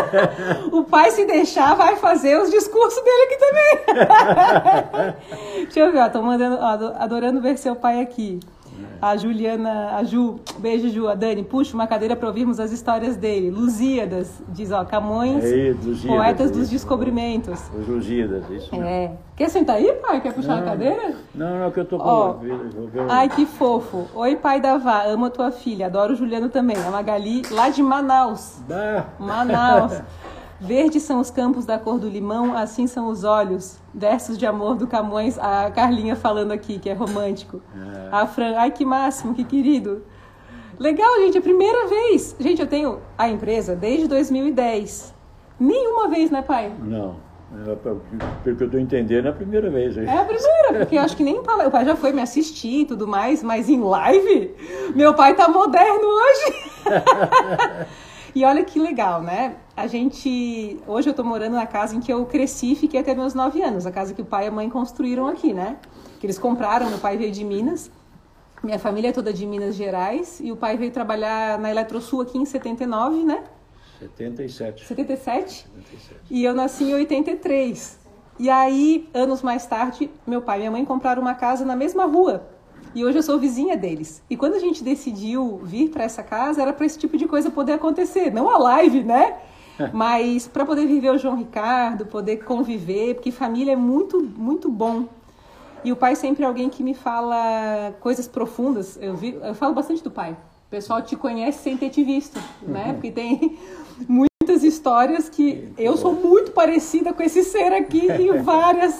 o 0.72 0.84
pai, 0.84 1.10
se 1.10 1.26
deixar, 1.26 1.74
vai 1.74 1.96
fazer 1.96 2.40
os 2.40 2.50
discursos 2.50 3.02
dele 3.02 3.22
aqui 3.24 3.36
também. 3.38 3.78
Deixa 5.64 5.80
eu 5.80 5.92
ver, 5.92 5.98
ó, 5.98 6.08
tô 6.08 6.22
mandando, 6.22 6.56
ó, 6.58 7.02
adorando 7.02 7.42
ver 7.42 7.58
seu 7.58 7.76
pai 7.76 8.00
aqui. 8.00 8.40
A 9.00 9.16
Juliana, 9.16 9.96
a 9.96 10.04
Ju, 10.04 10.40
beijo 10.58 10.88
Ju, 10.88 11.08
a 11.08 11.14
Dani, 11.14 11.42
puxa 11.42 11.74
uma 11.74 11.86
cadeira 11.86 12.16
para 12.16 12.28
ouvirmos 12.28 12.58
as 12.60 12.72
histórias 12.72 13.16
dele. 13.16 13.50
Lusíadas, 13.50 14.42
diz 14.48 14.70
ó, 14.70 14.84
Camões, 14.84 15.44
é 15.44 15.70
isso, 15.70 16.06
poetas 16.06 16.50
dos 16.50 16.70
descobrimentos. 16.70 17.70
Os 17.78 17.88
Lusíadas, 17.88 18.48
isso. 18.50 18.74
É. 18.74 19.12
Quer 19.36 19.50
sentar 19.50 19.76
aí, 19.76 19.92
pai? 19.94 20.20
Quer 20.20 20.32
puxar 20.32 20.56
não, 20.56 20.62
a 20.62 20.66
cadeira? 20.66 21.14
Não, 21.34 21.58
não, 21.58 21.70
que 21.70 21.80
eu 21.80 21.84
tô 21.84 21.98
com 21.98 22.04
ó, 22.04 22.36
Ai, 23.08 23.28
que 23.28 23.44
fofo. 23.44 24.06
Oi, 24.14 24.36
pai 24.36 24.60
da 24.60 24.78
Vá, 24.78 25.04
amo 25.04 25.26
a 25.26 25.30
tua 25.30 25.50
filha, 25.50 25.86
adoro 25.86 26.14
o 26.14 26.16
Juliano 26.16 26.48
também. 26.48 26.76
A 26.76 26.90
Magali, 26.90 27.42
lá 27.50 27.68
de 27.68 27.82
Manaus. 27.82 28.60
Manaus. 29.18 30.02
Verdes 30.60 31.02
são 31.02 31.20
os 31.20 31.30
campos 31.30 31.66
da 31.66 31.78
cor 31.78 31.98
do 31.98 32.08
limão, 32.08 32.56
assim 32.56 32.86
são 32.86 33.08
os 33.08 33.24
olhos. 33.24 33.78
Versos 33.94 34.38
de 34.38 34.46
amor 34.46 34.74
do 34.74 34.86
Camões, 34.86 35.38
a 35.38 35.70
Carlinha 35.70 36.16
falando 36.16 36.52
aqui, 36.52 36.78
que 36.78 36.88
é 36.88 36.94
romântico. 36.94 37.60
É. 37.74 38.08
A 38.10 38.26
Fran, 38.26 38.54
ai 38.56 38.70
que 38.70 38.84
máximo, 38.84 39.34
que 39.34 39.44
querido. 39.44 40.02
Legal, 40.78 41.16
gente, 41.20 41.36
é 41.36 41.40
a 41.40 41.42
primeira 41.42 41.86
vez. 41.88 42.36
Gente, 42.38 42.60
eu 42.60 42.66
tenho 42.66 43.00
a 43.16 43.28
empresa 43.28 43.74
desde 43.74 44.08
2010. 44.08 45.14
Nenhuma 45.58 46.08
vez, 46.08 46.30
né, 46.30 46.42
pai? 46.42 46.72
Não. 46.78 47.16
É, 47.66 47.74
pelo 47.76 48.00
que 48.42 48.62
eu 48.62 48.66
estou 48.66 48.80
entendendo, 48.80 49.26
é 49.26 49.30
a 49.30 49.32
primeira 49.32 49.70
vez. 49.70 49.96
Hein? 49.96 50.04
É 50.06 50.18
a 50.18 50.24
primeira, 50.24 50.78
porque 50.78 50.96
eu 50.96 51.00
acho 51.00 51.16
que 51.16 51.22
nem 51.22 51.38
o 51.38 51.42
pai 51.42 51.84
já 51.84 51.94
foi 51.94 52.12
me 52.12 52.20
assistir 52.20 52.80
e 52.80 52.84
tudo 52.84 53.06
mais, 53.06 53.42
mas 53.42 53.68
em 53.68 53.80
live, 53.80 54.54
meu 54.94 55.14
pai 55.14 55.34
tá 55.34 55.48
moderno 55.48 56.06
hoje. 56.06 56.54
E 58.36 58.44
olha 58.44 58.62
que 58.62 58.78
legal, 58.78 59.22
né? 59.22 59.56
A 59.74 59.86
gente. 59.86 60.78
Hoje 60.86 61.08
eu 61.08 61.14
tô 61.14 61.24
morando 61.24 61.54
na 61.54 61.66
casa 61.66 61.96
em 61.96 62.00
que 62.00 62.12
eu 62.12 62.26
cresci 62.26 62.72
e 62.72 62.76
fiquei 62.76 63.00
até 63.00 63.14
meus 63.14 63.32
nove 63.32 63.62
anos. 63.62 63.86
A 63.86 63.90
casa 63.90 64.12
que 64.12 64.20
o 64.20 64.26
pai 64.26 64.44
e 64.44 64.48
a 64.48 64.50
mãe 64.50 64.68
construíram 64.68 65.26
aqui, 65.26 65.54
né? 65.54 65.78
Que 66.20 66.26
eles 66.26 66.38
compraram, 66.38 66.86
meu 66.90 66.98
pai 66.98 67.16
veio 67.16 67.32
de 67.32 67.42
Minas. 67.42 67.90
Minha 68.62 68.78
família 68.78 69.08
é 69.08 69.12
toda 69.12 69.32
de 69.32 69.46
Minas 69.46 69.74
Gerais. 69.74 70.38
E 70.38 70.52
o 70.52 70.56
pai 70.56 70.76
veio 70.76 70.90
trabalhar 70.90 71.58
na 71.58 71.70
Eletrosul 71.70 72.20
aqui 72.20 72.36
em 72.36 72.44
79, 72.44 73.24
né? 73.24 73.42
77. 74.00 74.84
77? 74.84 75.66
77. 75.74 76.16
E 76.30 76.44
eu 76.44 76.54
nasci 76.54 76.84
em 76.84 76.92
83. 76.92 77.98
E 78.38 78.50
aí, 78.50 79.08
anos 79.14 79.40
mais 79.40 79.64
tarde, 79.64 80.10
meu 80.26 80.42
pai 80.42 80.58
e 80.58 80.60
minha 80.60 80.72
mãe 80.72 80.84
compraram 80.84 81.22
uma 81.22 81.34
casa 81.34 81.64
na 81.64 81.74
mesma 81.74 82.04
rua 82.04 82.46
e 82.94 83.04
hoje 83.04 83.18
eu 83.18 83.22
sou 83.22 83.38
vizinha 83.38 83.76
deles. 83.76 84.22
E 84.28 84.36
quando 84.36 84.54
a 84.54 84.58
gente 84.58 84.82
decidiu 84.82 85.60
vir 85.62 85.90
para 85.90 86.04
essa 86.04 86.22
casa, 86.22 86.62
era 86.62 86.72
para 86.72 86.86
esse 86.86 86.98
tipo 86.98 87.16
de 87.16 87.26
coisa 87.26 87.50
poder 87.50 87.72
acontecer. 87.72 88.32
Não 88.32 88.48
a 88.48 88.58
live, 88.58 89.02
né? 89.02 89.36
Mas 89.92 90.46
para 90.46 90.64
poder 90.64 90.86
viver 90.86 91.10
o 91.10 91.18
João 91.18 91.36
Ricardo, 91.36 92.06
poder 92.06 92.38
conviver, 92.44 93.14
porque 93.14 93.30
família 93.30 93.72
é 93.72 93.76
muito, 93.76 94.22
muito 94.22 94.70
bom. 94.70 95.06
E 95.84 95.92
o 95.92 95.96
pai 95.96 96.16
sempre 96.16 96.42
é 96.42 96.46
alguém 96.46 96.68
que 96.68 96.82
me 96.82 96.94
fala 96.94 97.94
coisas 98.00 98.26
profundas. 98.26 98.98
Eu, 99.00 99.14
vi, 99.14 99.38
eu 99.40 99.54
falo 99.54 99.74
bastante 99.74 100.02
do 100.02 100.10
pai. 100.10 100.32
O 100.66 100.70
pessoal 100.70 101.02
te 101.02 101.14
conhece 101.14 101.62
sem 101.62 101.76
ter 101.76 101.90
te 101.90 102.02
visto, 102.02 102.40
né? 102.62 102.86
Uhum. 102.86 102.94
Porque 102.94 103.10
tem 103.12 103.58
muitas 104.08 104.64
histórias 104.64 105.28
que 105.28 105.68
eu 105.78 105.96
sou 105.96 106.12
muito 106.12 106.52
parecida 106.52 107.12
com 107.12 107.22
esse 107.22 107.44
ser 107.44 107.72
aqui 107.72 108.10
e 108.10 108.32
várias. 108.42 108.98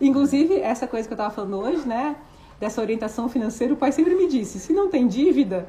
Inclusive, 0.00 0.60
essa 0.60 0.86
coisa 0.86 1.08
que 1.08 1.12
eu 1.12 1.16
estava 1.16 1.34
falando 1.34 1.56
hoje, 1.58 1.88
né? 1.88 2.16
Dessa 2.62 2.80
orientação 2.80 3.28
financeira, 3.28 3.74
o 3.74 3.76
pai 3.76 3.90
sempre 3.90 4.14
me 4.14 4.28
disse: 4.28 4.60
se 4.60 4.72
não 4.72 4.88
tem 4.88 5.08
dívida, 5.08 5.68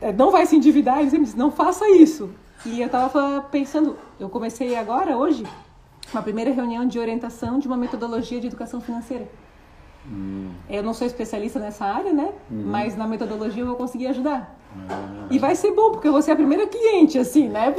é, 0.00 0.12
não 0.12 0.32
vai 0.32 0.44
se 0.44 0.56
endividar. 0.56 0.98
Ele 0.98 1.10
sempre 1.10 1.26
disse: 1.26 1.38
não 1.38 1.52
faça 1.52 1.88
isso. 1.88 2.30
E 2.66 2.80
eu 2.80 2.86
estava 2.86 3.42
pensando, 3.42 3.96
eu 4.18 4.28
comecei 4.28 4.74
agora, 4.74 5.16
hoje, 5.16 5.44
uma 6.12 6.20
primeira 6.20 6.50
reunião 6.50 6.84
de 6.84 6.98
orientação 6.98 7.60
de 7.60 7.68
uma 7.68 7.76
metodologia 7.76 8.40
de 8.40 8.48
educação 8.48 8.80
financeira. 8.80 9.26
Hum. 10.04 10.50
Eu 10.68 10.82
não 10.82 10.92
sou 10.92 11.06
especialista 11.06 11.60
nessa 11.60 11.84
área, 11.84 12.12
né? 12.12 12.30
Hum. 12.50 12.64
Mas 12.66 12.96
na 12.96 13.06
metodologia 13.06 13.62
eu 13.62 13.68
vou 13.68 13.76
conseguir 13.76 14.08
ajudar. 14.08 14.58
Ah. 14.88 15.26
E 15.30 15.38
vai 15.38 15.54
ser 15.54 15.70
bom, 15.72 15.92
porque 15.92 16.08
eu 16.08 16.12
vou 16.12 16.22
ser 16.22 16.32
a 16.32 16.36
primeira 16.36 16.66
cliente, 16.66 17.18
assim, 17.18 17.48
né? 17.48 17.72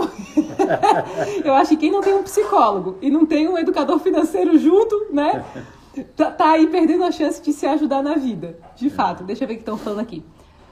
eu 1.43 1.53
acho 1.53 1.71
que 1.71 1.77
quem 1.77 1.91
não 1.91 2.01
tem 2.01 2.13
um 2.13 2.23
psicólogo 2.23 2.97
e 3.01 3.09
não 3.09 3.25
tem 3.25 3.49
um 3.49 3.57
educador 3.57 3.99
financeiro 3.99 4.57
junto, 4.57 5.07
né? 5.11 5.43
Tá, 6.15 6.31
tá, 6.31 6.51
aí 6.51 6.67
perdendo 6.67 7.03
a 7.03 7.11
chance 7.11 7.41
de 7.41 7.51
se 7.53 7.65
ajudar 7.65 8.01
na 8.01 8.15
vida. 8.15 8.57
De 8.75 8.89
fato. 8.89 9.23
Deixa 9.23 9.43
eu 9.43 9.47
ver 9.47 9.53
o 9.53 9.57
que 9.57 9.61
estão 9.61 9.77
falando 9.77 9.99
aqui. 9.99 10.23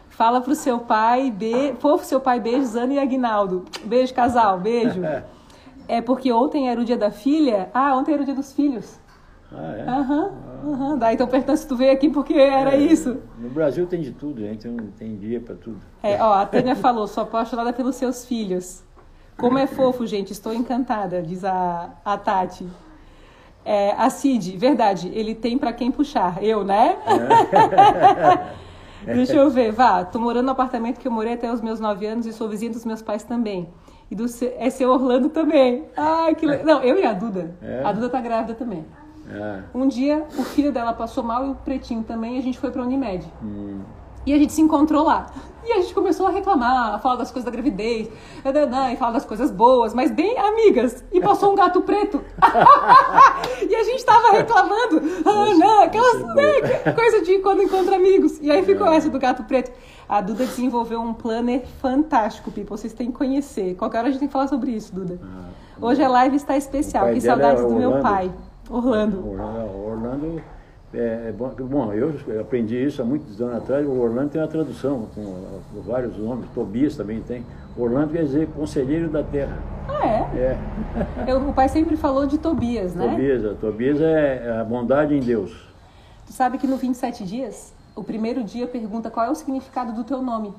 Fala 0.09 0.41
pro 0.41 0.53
seu 0.53 0.79
pai, 0.79 1.31
be... 1.31 1.75
fofo 1.79 2.03
seu 2.03 2.19
pai, 2.19 2.39
beijo, 2.39 2.65
Zana 2.65 2.93
e 2.93 2.99
Agnaldo. 2.99 3.65
Beijo, 3.85 4.13
casal, 4.13 4.59
beijo. 4.59 5.01
É 5.87 6.01
porque 6.01 6.31
ontem 6.31 6.69
era 6.69 6.79
o 6.79 6.85
dia 6.85 6.97
da 6.97 7.09
filha. 7.09 7.69
Ah, 7.73 7.95
ontem 7.95 8.13
era 8.13 8.21
o 8.21 8.25
dia 8.25 8.35
dos 8.35 8.53
filhos. 8.53 8.99
Ah, 9.51 9.75
é? 9.75 9.81
Aham, 9.81 10.31
uhum, 10.63 10.73
aham. 10.73 10.89
Uhum. 10.91 10.97
Daí 10.97 11.15
então 11.15 11.55
se 11.55 11.67
tu 11.67 11.75
veio 11.75 11.91
aqui 11.91 12.09
porque 12.09 12.33
era 12.33 12.75
é, 12.75 12.77
isso. 12.77 13.17
No 13.37 13.49
Brasil 13.49 13.87
tem 13.87 14.01
de 14.01 14.11
tudo, 14.11 14.41
gente. 14.41 14.67
Tem, 14.67 14.77
tem 14.97 15.15
dia 15.15 15.39
para 15.39 15.55
tudo. 15.55 15.79
É, 16.03 16.21
ó, 16.21 16.33
a 16.33 16.45
Tânia 16.45 16.75
falou, 16.75 17.07
sou 17.07 17.23
apaixonada 17.23 17.73
pelos 17.73 17.95
seus 17.95 18.25
filhos. 18.25 18.83
Como 19.37 19.57
é 19.57 19.65
fofo, 19.65 20.05
gente. 20.05 20.31
Estou 20.31 20.53
encantada, 20.53 21.21
diz 21.21 21.43
a, 21.45 21.89
a 22.03 22.17
Tati. 22.17 22.67
É, 23.71 23.93
a 23.95 24.09
Cid, 24.09 24.57
verdade, 24.57 25.11
ele 25.13 25.35
tem 25.35 25.55
para 25.55 25.71
quem 25.71 25.91
puxar. 25.91 26.43
Eu, 26.43 26.63
né? 26.63 26.97
É. 29.05 29.13
Deixa 29.13 29.33
eu 29.33 29.47
ver, 29.51 29.71
vá. 29.71 30.03
Tô 30.03 30.17
morando 30.17 30.45
no 30.45 30.51
apartamento 30.53 30.99
que 30.99 31.07
eu 31.07 31.11
morei 31.11 31.33
até 31.33 31.53
os 31.53 31.61
meus 31.61 31.79
nove 31.79 32.07
anos 32.07 32.25
e 32.25 32.33
sou 32.33 32.49
vizinha 32.49 32.71
dos 32.71 32.83
meus 32.83 33.03
pais 33.03 33.21
também. 33.21 33.69
E 34.09 34.15
do 34.15 34.25
é 34.57 34.71
seu 34.71 34.89
Orlando 34.89 35.29
também. 35.29 35.85
Ai, 35.95 36.33
que 36.33 36.47
legal. 36.47 36.65
Não, 36.65 36.81
eu 36.81 36.99
e 36.99 37.05
a 37.05 37.13
Duda. 37.13 37.55
É. 37.61 37.83
A 37.85 37.91
Duda 37.91 38.09
tá 38.09 38.19
grávida 38.19 38.55
também. 38.55 38.83
É. 39.31 39.61
Um 39.71 39.87
dia 39.87 40.25
o 40.35 40.43
filho 40.43 40.71
dela 40.71 40.91
passou 40.91 41.23
mal 41.23 41.45
e 41.45 41.51
o 41.51 41.55
pretinho 41.55 42.01
também, 42.01 42.37
e 42.37 42.39
a 42.39 42.41
gente 42.41 42.57
foi 42.57 42.71
pra 42.71 42.81
Unimed. 42.81 43.23
Hum. 43.43 43.81
E 44.25 44.33
a 44.33 44.37
gente 44.37 44.53
se 44.53 44.61
encontrou 44.61 45.03
lá. 45.03 45.27
E 45.65 45.71
a 45.71 45.81
gente 45.81 45.93
começou 45.93 46.25
a 46.25 46.31
reclamar, 46.31 46.95
a 46.95 46.99
falar 46.99 47.17
das 47.17 47.31
coisas 47.31 47.45
da 47.45 47.51
gravidez, 47.51 48.09
e 48.91 48.95
falar 48.95 49.11
das 49.11 49.25
coisas 49.25 49.51
boas, 49.51 49.93
mas 49.93 50.09
bem 50.09 50.37
amigas. 50.37 51.03
E 51.11 51.21
passou 51.21 51.51
um 51.51 51.55
gato 51.55 51.81
preto. 51.81 52.23
e 53.69 53.75
a 53.75 53.83
gente 53.83 54.03
tava 54.03 54.31
reclamando. 54.31 55.01
Ah, 55.25 55.53
não, 55.55 55.83
aquelas 55.83 56.23
né, 56.33 56.93
coisa 56.95 57.21
de 57.21 57.37
quando 57.39 57.61
encontra 57.61 57.97
amigos. 57.97 58.39
E 58.41 58.49
aí 58.49 58.63
ficou 58.63 58.87
é. 58.87 58.97
essa 58.97 59.09
do 59.09 59.19
gato 59.19 59.43
preto. 59.43 59.71
A 60.07 60.21
Duda 60.21 60.45
desenvolveu 60.45 61.01
um 61.01 61.13
planner 61.13 61.63
fantástico, 61.79 62.49
people. 62.49 62.75
Vocês 62.75 62.93
têm 62.93 63.11
que 63.11 63.17
conhecer. 63.17 63.75
Qualquer 63.75 63.99
hora 63.99 64.07
a 64.07 64.11
gente 64.11 64.19
tem 64.19 64.27
que 64.27 64.33
falar 64.33 64.47
sobre 64.47 64.71
isso, 64.71 64.95
Duda. 64.95 65.19
Ah, 65.21 65.49
Hoje 65.79 66.03
a 66.03 66.09
live 66.09 66.35
está 66.35 66.57
especial. 66.57 67.13
Que 67.13 67.21
saudades 67.21 67.63
é 67.63 67.67
do 67.67 67.75
meu 67.75 67.99
pai. 67.99 68.31
Orlando, 68.69 69.23
Orlando 69.29 70.41
é, 70.93 71.29
é 71.29 71.31
bom, 71.31 71.49
bom, 71.49 71.93
eu 71.93 72.41
aprendi 72.41 72.75
isso 72.83 73.01
há 73.01 73.05
muitos 73.05 73.39
anos 73.41 73.57
atrás. 73.57 73.85
O 73.85 73.91
Orlando 73.91 74.29
tem 74.29 74.41
uma 74.41 74.47
tradução 74.47 75.07
com, 75.13 75.43
vários 75.85 76.17
nomes. 76.17 76.49
Tobias 76.53 76.95
também 76.95 77.21
tem. 77.21 77.45
Orlando 77.77 78.13
quer 78.13 78.23
dizer 78.23 78.47
conselheiro 78.47 79.09
da 79.09 79.23
terra. 79.23 79.57
Ah, 79.87 80.07
é? 80.07 80.57
É. 81.27 81.35
O 81.35 81.53
pai 81.53 81.69
sempre 81.69 81.95
falou 81.95 82.25
de 82.25 82.37
Tobias, 82.37 82.95
né? 82.95 83.07
Tobias, 83.07 83.57
Tobias 83.59 84.01
é 84.01 84.59
a 84.59 84.63
bondade 84.63 85.13
em 85.13 85.19
Deus. 85.19 85.51
Tu 86.25 86.33
sabe 86.33 86.57
que 86.57 86.65
no 86.65 86.77
27 86.77 87.23
dias, 87.23 87.73
o 87.95 88.03
primeiro 88.03 88.43
dia 88.43 88.67
pergunta 88.67 89.11
qual 89.11 89.27
é 89.27 89.29
o 89.29 89.35
significado 89.35 89.93
do 89.93 90.03
teu 90.03 90.21
nome. 90.21 90.53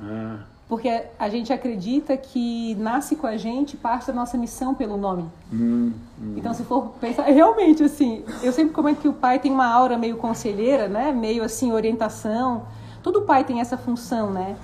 Ah. 0.00 0.38
Porque 0.68 1.04
a 1.16 1.28
gente 1.28 1.52
acredita 1.52 2.16
que 2.16 2.74
nasce 2.74 3.14
com 3.14 3.26
a 3.26 3.36
gente 3.36 3.76
parte 3.76 4.08
da 4.08 4.12
nossa 4.12 4.36
missão 4.36 4.74
pelo 4.74 4.96
nome. 4.96 5.24
Hum, 5.52 5.92
hum. 6.20 6.34
Então, 6.36 6.52
se 6.52 6.64
for 6.64 6.88
pensar, 7.00 7.22
realmente, 7.22 7.84
assim, 7.84 8.24
eu 8.42 8.52
sempre 8.52 8.74
comento 8.74 9.00
que 9.00 9.08
o 9.08 9.12
pai 9.12 9.38
tem 9.38 9.52
uma 9.52 9.66
aura 9.66 9.96
meio 9.96 10.16
conselheira, 10.16 10.88
né? 10.88 11.12
Meio 11.12 11.44
assim, 11.44 11.70
orientação. 11.72 12.66
Todo 13.00 13.22
pai 13.22 13.44
tem 13.44 13.60
essa 13.60 13.76
função, 13.76 14.32
né? 14.32 14.56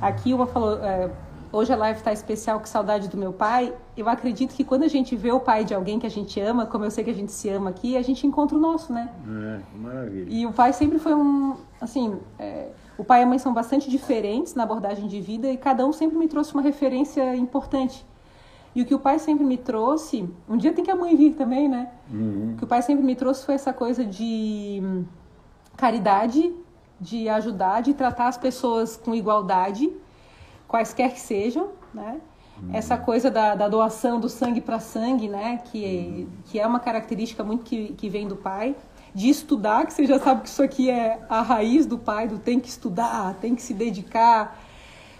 Aqui 0.00 0.34
uma 0.34 0.46
falou, 0.46 0.76
é, 0.82 1.08
hoje 1.52 1.72
a 1.72 1.76
live 1.76 2.00
está 2.00 2.12
especial, 2.12 2.58
que 2.58 2.68
saudade 2.68 3.08
do 3.08 3.16
meu 3.16 3.32
pai. 3.32 3.72
Eu 3.96 4.08
acredito 4.08 4.52
que 4.54 4.64
quando 4.64 4.82
a 4.82 4.88
gente 4.88 5.14
vê 5.14 5.30
o 5.30 5.38
pai 5.38 5.64
de 5.64 5.72
alguém 5.72 6.00
que 6.00 6.06
a 6.06 6.10
gente 6.10 6.40
ama, 6.40 6.66
como 6.66 6.84
eu 6.84 6.90
sei 6.90 7.04
que 7.04 7.10
a 7.10 7.14
gente 7.14 7.30
se 7.30 7.48
ama 7.48 7.70
aqui, 7.70 7.96
a 7.96 8.02
gente 8.02 8.26
encontra 8.26 8.58
o 8.58 8.60
nosso, 8.60 8.92
né? 8.92 9.08
É, 9.24 9.78
maravilha. 9.78 10.26
E 10.28 10.44
o 10.46 10.52
pai 10.52 10.72
sempre 10.72 10.98
foi 10.98 11.14
um, 11.14 11.54
assim, 11.80 12.18
é, 12.40 12.70
o 12.96 13.04
pai 13.04 13.20
e 13.20 13.22
a 13.24 13.26
mãe 13.26 13.38
são 13.38 13.52
bastante 13.52 13.90
diferentes 13.90 14.54
na 14.54 14.62
abordagem 14.62 15.06
de 15.08 15.20
vida 15.20 15.48
e 15.50 15.56
cada 15.56 15.86
um 15.86 15.92
sempre 15.92 16.16
me 16.16 16.28
trouxe 16.28 16.54
uma 16.54 16.62
referência 16.62 17.34
importante. 17.34 18.06
E 18.74 18.82
o 18.82 18.84
que 18.84 18.94
o 18.94 18.98
pai 18.98 19.18
sempre 19.18 19.44
me 19.44 19.56
trouxe, 19.56 20.28
um 20.48 20.56
dia 20.56 20.72
tem 20.72 20.84
que 20.84 20.90
a 20.90 20.96
mãe 20.96 21.14
vir 21.14 21.34
também, 21.34 21.68
né? 21.68 21.90
Uhum. 22.10 22.52
O 22.54 22.56
que 22.56 22.64
o 22.64 22.66
pai 22.66 22.82
sempre 22.82 23.04
me 23.04 23.14
trouxe 23.14 23.44
foi 23.44 23.54
essa 23.54 23.72
coisa 23.72 24.04
de 24.04 24.80
hum, 24.82 25.04
caridade, 25.76 26.52
de 27.00 27.28
ajudar, 27.28 27.82
de 27.82 27.94
tratar 27.94 28.28
as 28.28 28.36
pessoas 28.36 28.96
com 28.96 29.14
igualdade, 29.14 29.92
quaisquer 30.66 31.12
que 31.12 31.20
sejam, 31.20 31.70
né? 31.92 32.20
Uhum. 32.60 32.70
Essa 32.72 32.96
coisa 32.96 33.30
da, 33.30 33.54
da, 33.54 33.68
doação 33.68 34.18
do 34.18 34.28
sangue 34.28 34.60
para 34.60 34.80
sangue, 34.80 35.28
né? 35.28 35.60
Que, 35.64 36.26
uhum. 36.26 36.28
que 36.46 36.58
é 36.58 36.66
uma 36.66 36.80
característica 36.80 37.44
muito 37.44 37.62
que, 37.64 37.92
que 37.94 38.08
vem 38.08 38.26
do 38.26 38.36
pai 38.36 38.74
de 39.14 39.28
estudar, 39.28 39.86
que 39.86 39.92
você 39.92 40.06
já 40.06 40.18
sabe 40.18 40.42
que 40.42 40.48
isso 40.48 40.62
aqui 40.62 40.90
é 40.90 41.20
a 41.28 41.40
raiz 41.40 41.86
do 41.86 41.96
pai, 41.96 42.26
do 42.26 42.38
tem 42.38 42.58
que 42.58 42.68
estudar, 42.68 43.34
tem 43.40 43.54
que 43.54 43.62
se 43.62 43.72
dedicar. 43.72 44.60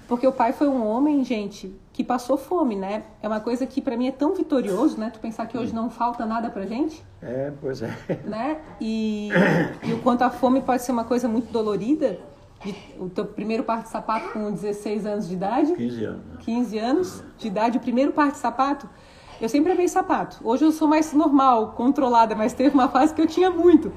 Porque 0.08 0.26
o 0.26 0.32
pai 0.32 0.52
foi 0.52 0.68
um 0.68 0.84
homem, 0.84 1.24
gente, 1.24 1.74
que 1.92 2.02
passou 2.04 2.36
fome, 2.36 2.74
né? 2.74 3.04
É 3.22 3.28
uma 3.28 3.40
coisa 3.40 3.64
que 3.66 3.80
para 3.80 3.96
mim 3.96 4.08
é 4.08 4.12
tão 4.12 4.34
vitorioso, 4.34 4.98
né? 4.98 5.10
Tu 5.10 5.18
pensar 5.18 5.46
que 5.46 5.56
hoje 5.56 5.72
não 5.72 5.88
falta 5.88 6.26
nada 6.26 6.50
pra 6.50 6.66
gente. 6.66 7.02
É, 7.22 7.52
pois 7.60 7.80
é. 7.80 7.96
Né? 8.26 8.58
E, 8.80 9.30
e 9.82 9.92
o 9.92 10.00
quanto 10.00 10.22
a 10.22 10.30
fome 10.30 10.60
pode 10.60 10.82
ser 10.82 10.92
uma 10.92 11.04
coisa 11.04 11.28
muito 11.28 11.50
dolorida. 11.50 12.18
De, 12.62 12.74
o 12.98 13.08
teu 13.08 13.24
primeiro 13.24 13.62
par 13.62 13.82
de 13.82 13.90
sapato 13.90 14.30
com 14.30 14.50
16 14.50 15.06
anos 15.06 15.28
de 15.28 15.34
idade. 15.34 15.72
15 15.74 16.04
anos. 16.04 16.22
15 16.40 16.78
anos 16.78 17.24
de 17.38 17.48
idade, 17.48 17.78
o 17.78 17.80
primeiro 17.80 18.12
par 18.12 18.32
de 18.32 18.38
sapato. 18.38 18.88
Eu 19.44 19.48
sempre 19.50 19.72
amei 19.72 19.86
sapato. 19.88 20.38
Hoje 20.42 20.64
eu 20.64 20.72
sou 20.72 20.88
mais 20.88 21.12
normal, 21.12 21.72
controlada, 21.72 22.34
mas 22.34 22.54
teve 22.54 22.72
uma 22.72 22.88
fase 22.88 23.12
que 23.12 23.20
eu 23.20 23.26
tinha 23.26 23.50
muito. 23.50 23.92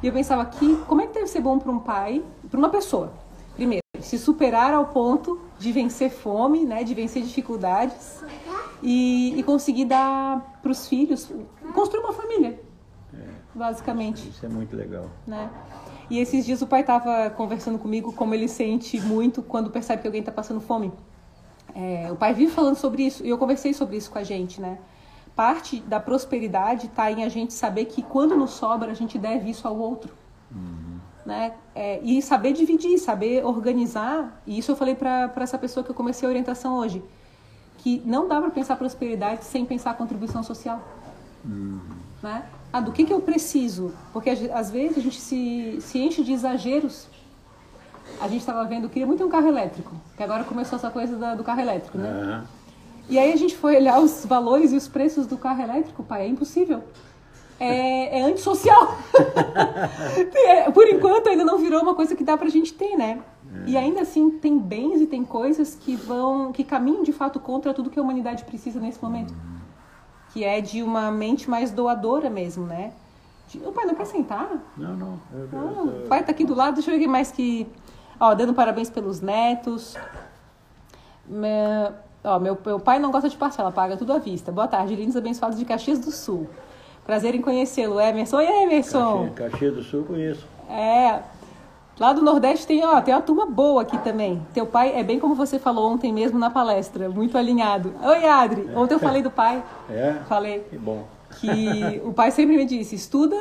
E 0.00 0.06
eu 0.06 0.12
pensava 0.12 0.44
que 0.44 0.76
como 0.86 1.00
é 1.00 1.08
que 1.08 1.14
deve 1.14 1.26
ser 1.26 1.40
bom 1.40 1.58
para 1.58 1.72
um 1.72 1.80
pai, 1.80 2.22
para 2.48 2.56
uma 2.56 2.68
pessoa? 2.68 3.12
Primeiro, 3.56 3.82
se 3.98 4.16
superar 4.16 4.72
ao 4.72 4.86
ponto 4.86 5.40
de 5.58 5.72
vencer 5.72 6.08
fome, 6.08 6.64
né, 6.64 6.84
de 6.84 6.94
vencer 6.94 7.20
dificuldades 7.20 8.22
e, 8.80 9.36
e 9.36 9.42
conseguir 9.42 9.86
dar 9.86 10.60
para 10.62 10.70
os 10.70 10.86
filhos, 10.86 11.28
construir 11.74 12.04
uma 12.04 12.12
família, 12.12 12.60
é, 13.12 13.26
basicamente. 13.52 14.28
Isso 14.28 14.46
é 14.46 14.48
muito 14.48 14.76
legal. 14.76 15.06
Né? 15.26 15.50
E 16.10 16.20
esses 16.20 16.46
dias 16.46 16.62
o 16.62 16.66
pai 16.68 16.82
estava 16.82 17.28
conversando 17.30 17.76
comigo 17.76 18.12
como 18.12 18.36
ele 18.36 18.46
sente 18.46 19.00
muito 19.00 19.42
quando 19.42 19.68
percebe 19.68 20.00
que 20.00 20.06
alguém 20.06 20.20
está 20.20 20.30
passando 20.30 20.60
fome. 20.60 20.92
É, 21.74 22.08
o 22.12 22.14
pai 22.14 22.32
vive 22.32 22.52
falando 22.52 22.76
sobre 22.76 23.02
isso 23.02 23.26
e 23.26 23.30
eu 23.30 23.36
conversei 23.36 23.74
sobre 23.74 23.96
isso 23.96 24.08
com 24.08 24.18
a 24.20 24.22
gente, 24.22 24.60
né? 24.60 24.78
Parte 25.34 25.80
da 25.80 25.98
prosperidade 25.98 26.86
está 26.86 27.10
em 27.10 27.24
a 27.24 27.28
gente 27.28 27.54
saber 27.54 27.86
que 27.86 28.02
quando 28.02 28.36
nos 28.36 28.50
sobra 28.50 28.90
a 28.90 28.94
gente 28.94 29.18
deve 29.18 29.50
isso 29.50 29.66
ao 29.66 29.76
outro, 29.76 30.12
uhum. 30.50 30.98
né? 31.24 31.54
É, 31.74 32.00
e 32.02 32.20
saber 32.20 32.52
dividir, 32.52 32.98
saber 32.98 33.44
organizar. 33.44 34.42
E 34.46 34.58
isso 34.58 34.72
eu 34.72 34.76
falei 34.76 34.94
para 34.94 35.32
essa 35.36 35.56
pessoa 35.56 35.82
que 35.82 35.90
eu 35.90 35.94
comecei 35.94 36.26
a 36.26 36.30
orientação 36.30 36.76
hoje, 36.76 37.02
que 37.78 38.02
não 38.04 38.28
dá 38.28 38.40
para 38.40 38.50
pensar 38.50 38.76
prosperidade 38.76 39.44
sem 39.44 39.64
pensar 39.64 39.94
contribuição 39.94 40.42
social, 40.42 40.82
uhum. 41.44 41.80
né? 42.22 42.44
Ah, 42.72 42.80
do 42.80 42.92
que 42.92 43.04
que 43.04 43.12
eu 43.12 43.20
preciso? 43.20 43.92
Porque 44.12 44.30
às 44.30 44.70
vezes 44.70 44.98
a 44.98 45.00
gente 45.00 45.20
se, 45.20 45.78
se 45.80 45.98
enche 45.98 46.22
de 46.24 46.32
exageros 46.32 47.06
a 48.20 48.28
gente 48.28 48.40
estava 48.40 48.64
vendo, 48.64 48.88
queria 48.88 49.06
muito 49.06 49.24
um 49.24 49.28
carro 49.28 49.48
elétrico, 49.48 49.94
que 50.16 50.22
agora 50.22 50.44
começou 50.44 50.76
essa 50.76 50.90
coisa 50.90 51.16
da, 51.16 51.34
do 51.34 51.44
carro 51.44 51.60
elétrico, 51.60 51.98
né? 51.98 52.08
Uhum. 52.10 52.44
E 53.08 53.18
aí 53.18 53.32
a 53.32 53.36
gente 53.36 53.56
foi 53.56 53.76
olhar 53.76 54.00
os 54.00 54.24
valores 54.24 54.72
e 54.72 54.76
os 54.76 54.88
preços 54.88 55.26
do 55.26 55.36
carro 55.36 55.62
elétrico, 55.62 56.02
pai, 56.02 56.22
é 56.22 56.28
impossível. 56.28 56.82
É, 57.58 58.20
é 58.20 58.22
antissocial. 58.22 58.96
É, 60.44 60.70
por 60.70 60.86
enquanto 60.88 61.28
ainda 61.28 61.44
não 61.44 61.58
virou 61.58 61.80
uma 61.82 61.94
coisa 61.94 62.14
que 62.14 62.24
dá 62.24 62.36
pra 62.36 62.48
gente 62.48 62.74
ter, 62.74 62.96
né? 62.96 63.20
É. 63.66 63.70
E 63.70 63.76
ainda 63.76 64.02
assim 64.02 64.30
tem 64.30 64.58
bens 64.58 65.00
e 65.00 65.06
tem 65.06 65.24
coisas 65.24 65.74
que 65.74 65.96
vão, 65.96 66.52
que 66.52 66.64
caminham 66.64 67.02
de 67.02 67.12
fato 67.12 67.40
contra 67.40 67.72
tudo 67.72 67.88
que 67.88 67.98
a 67.98 68.02
humanidade 68.02 68.44
precisa 68.44 68.80
nesse 68.80 69.02
momento. 69.02 69.32
Uhum. 69.32 69.60
Que 70.32 70.44
é 70.44 70.60
de 70.60 70.82
uma 70.82 71.10
mente 71.10 71.48
mais 71.48 71.70
doadora 71.70 72.28
mesmo, 72.28 72.66
né? 72.66 72.92
De, 73.48 73.58
o 73.58 73.72
pai 73.72 73.84
não 73.86 73.94
quer 73.94 74.06
sentar? 74.06 74.50
Não, 74.76 74.96
não. 74.96 75.20
Eu, 75.32 75.48
não 75.52 75.70
eu, 75.70 75.86
eu, 75.86 76.04
o 76.04 76.08
pai 76.08 76.22
tá 76.22 76.32
aqui 76.32 76.44
do 76.44 76.54
lado, 76.54 76.74
deixa 76.74 76.90
eu 76.90 76.98
ver 76.98 77.06
mais 77.06 77.30
que 77.30 77.66
Ó, 78.22 78.34
dando 78.36 78.54
parabéns 78.54 78.88
pelos 78.88 79.20
netos. 79.20 79.96
Meu, 81.26 81.92
ó, 82.24 82.38
meu, 82.38 82.56
meu 82.64 82.80
pai 82.80 82.98
não 82.98 83.10
gosta 83.10 83.28
de 83.28 83.36
parcela, 83.36 83.70
paga 83.72 83.96
tudo 83.96 84.12
à 84.12 84.18
vista. 84.18 84.52
Boa 84.52 84.68
tarde, 84.68 84.94
lindos 84.94 85.16
abençoados 85.16 85.58
de 85.58 85.64
Caxias 85.64 85.98
do 85.98 86.10
Sul. 86.10 86.48
Prazer 87.04 87.34
em 87.34 87.42
conhecê-lo, 87.42 88.00
Emerson. 88.00 88.36
Oi, 88.36 88.46
Emerson. 88.46 89.30
Caxias, 89.34 89.50
Caxias 89.50 89.74
do 89.74 89.82
Sul 89.82 90.04
conheço. 90.04 90.46
É. 90.70 91.20
Lá 91.98 92.12
do 92.12 92.22
Nordeste 92.22 92.66
tem, 92.66 92.84
ó, 92.84 93.00
tem 93.00 93.14
uma 93.14 93.20
turma 93.20 93.46
boa 93.46 93.82
aqui 93.82 93.98
também. 93.98 94.40
Teu 94.54 94.66
pai 94.66 94.98
é 94.98 95.02
bem 95.02 95.18
como 95.18 95.34
você 95.34 95.58
falou 95.58 95.92
ontem 95.92 96.12
mesmo 96.12 96.38
na 96.38 96.48
palestra, 96.48 97.08
muito 97.08 97.36
alinhado. 97.36 97.92
Oi, 98.02 98.26
Adri. 98.26 98.68
É. 98.72 98.78
Ontem 98.78 98.94
eu 98.94 98.98
falei 98.98 99.22
do 99.22 99.30
pai. 99.30 99.62
É? 99.90 100.14
Falei. 100.28 100.60
Que 100.70 100.78
bom. 100.78 101.04
Que 101.38 102.00
o 102.04 102.12
pai 102.12 102.30
sempre 102.30 102.56
me 102.56 102.64
disse, 102.64 102.94
estuda, 102.94 103.36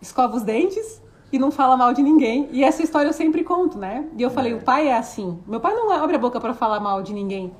escova 0.00 0.36
os 0.36 0.42
dentes 0.42 1.02
e 1.32 1.38
não 1.38 1.50
fala 1.50 1.76
mal 1.76 1.92
de 1.92 2.02
ninguém. 2.02 2.48
E 2.50 2.64
essa 2.64 2.82
história 2.82 3.08
eu 3.08 3.12
sempre 3.12 3.44
conto, 3.44 3.78
né? 3.78 4.06
E 4.16 4.22
eu 4.22 4.30
falei, 4.30 4.52
é. 4.52 4.56
o 4.56 4.62
pai 4.62 4.88
é 4.88 4.96
assim. 4.96 5.38
Meu 5.46 5.60
pai 5.60 5.74
não 5.74 5.90
abre 5.92 6.16
a 6.16 6.18
boca 6.18 6.40
para 6.40 6.54
falar 6.54 6.80
mal 6.80 7.02
de 7.02 7.12
ninguém. 7.12 7.52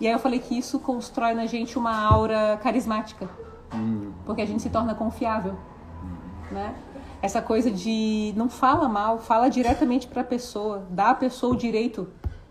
E 0.00 0.06
aí 0.06 0.12
eu 0.12 0.18
falei 0.18 0.38
que 0.38 0.56
isso 0.56 0.78
constrói 0.78 1.34
na 1.34 1.46
gente 1.46 1.78
uma 1.78 1.96
aura 1.96 2.58
carismática. 2.62 3.28
Hum. 3.74 4.12
Porque 4.24 4.40
a 4.40 4.46
gente 4.46 4.62
se 4.62 4.70
torna 4.70 4.94
confiável, 4.94 5.52
hum. 5.52 6.54
né? 6.54 6.74
Essa 7.20 7.42
coisa 7.42 7.70
de 7.70 8.32
não 8.36 8.48
fala 8.48 8.88
mal, 8.88 9.18
fala 9.18 9.48
diretamente 9.48 10.06
para 10.06 10.22
a 10.22 10.24
pessoa, 10.24 10.86
dá 10.88 11.10
à 11.10 11.14
pessoa 11.14 11.52
o 11.52 11.56
direito 11.56 12.08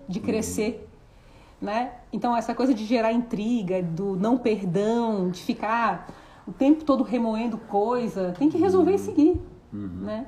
de 0.08 0.20
crescer, 0.20 0.90
né? 1.62 1.92
Então 2.12 2.36
essa 2.36 2.54
coisa 2.54 2.74
de 2.74 2.86
gerar 2.86 3.14
intriga, 3.14 3.82
do 3.82 4.18
não 4.18 4.38
perdão, 4.38 5.30
de 5.30 5.42
ficar 5.42 6.08
o 6.46 6.52
tempo 6.52 6.84
todo 6.84 7.04
remoendo 7.04 7.58
coisa, 7.58 8.34
tem 8.38 8.50
que 8.50 8.58
resolver 8.58 8.96
e 8.96 9.00
seguir, 9.00 9.42
uhum. 9.74 10.02
né? 10.02 10.28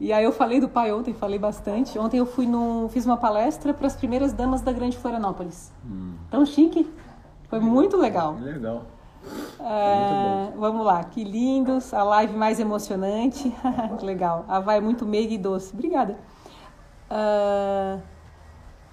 E 0.00 0.14
aí 0.14 0.24
eu 0.24 0.32
falei 0.32 0.60
do 0.60 0.68
pai 0.68 0.90
ontem, 0.92 1.12
falei 1.12 1.38
bastante. 1.38 1.98
Ontem 1.98 2.16
eu 2.16 2.24
fui 2.24 2.46
no, 2.46 2.88
fiz 2.88 3.04
uma 3.04 3.18
palestra 3.18 3.74
para 3.74 3.86
as 3.86 3.94
primeiras 3.94 4.32
damas 4.32 4.62
da 4.62 4.72
Grande 4.72 4.96
Florianópolis. 4.96 5.70
Hum. 5.84 6.14
Tão 6.30 6.46
chique. 6.46 6.90
Foi 7.50 7.60
muito 7.60 7.98
legal. 7.98 8.38
Legal. 8.40 8.86
É, 9.60 10.44
muito 10.44 10.58
vamos 10.58 10.86
lá, 10.86 11.04
que 11.04 11.22
lindos. 11.22 11.92
A 11.92 12.02
live 12.02 12.34
mais 12.34 12.58
emocionante. 12.58 13.54
legal. 14.00 14.46
A 14.48 14.58
vai 14.58 14.80
muito 14.80 15.04
meiga 15.04 15.34
e 15.34 15.38
doce. 15.38 15.74
Obrigada. 15.74 16.16
Uh, 17.10 18.00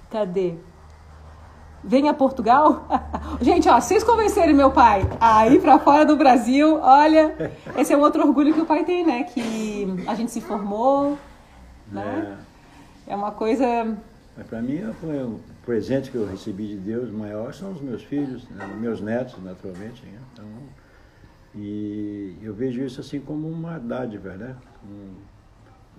cadê? 0.09 0.55
Venha 1.87 2.11
a 2.11 2.13
Portugal? 2.13 2.85
Gente, 3.39 3.69
ó, 3.69 3.79
vocês 3.79 4.03
convencerem 4.03 4.53
meu 4.53 4.69
pai 4.69 5.07
a 5.21 5.47
ir 5.47 5.61
para 5.61 5.79
fora 5.79 6.05
do 6.05 6.17
Brasil, 6.17 6.77
olha, 6.81 7.33
esse 7.77 7.93
é 7.93 7.97
um 7.97 8.01
outro 8.01 8.27
orgulho 8.27 8.53
que 8.53 8.59
o 8.59 8.65
pai 8.65 8.83
tem, 8.83 9.05
né? 9.05 9.23
Que 9.23 9.87
a 10.05 10.13
gente 10.13 10.29
se 10.29 10.41
formou, 10.41 11.17
né? 11.89 12.37
É, 13.07 13.13
é 13.13 13.15
uma 13.15 13.31
coisa... 13.31 13.97
Para 14.49 14.61
mim, 14.61 14.81
foi 14.99 15.23
o 15.23 15.39
presente 15.65 16.11
que 16.11 16.17
eu 16.17 16.27
recebi 16.27 16.67
de 16.67 16.75
Deus 16.75 17.09
maior 17.09 17.53
são 17.53 17.71
os 17.71 17.81
meus 17.81 18.03
filhos, 18.03 18.43
né? 18.49 18.67
meus 18.77 18.99
netos, 18.99 19.41
naturalmente. 19.41 20.05
Né? 20.05 20.19
Então, 20.33 20.45
e 21.55 22.37
eu 22.41 22.53
vejo 22.53 22.81
isso 22.81 22.99
assim 22.99 23.21
como 23.21 23.47
uma 23.47 23.79
dádiva, 23.79 24.33
né? 24.33 24.55
Um 24.85 25.15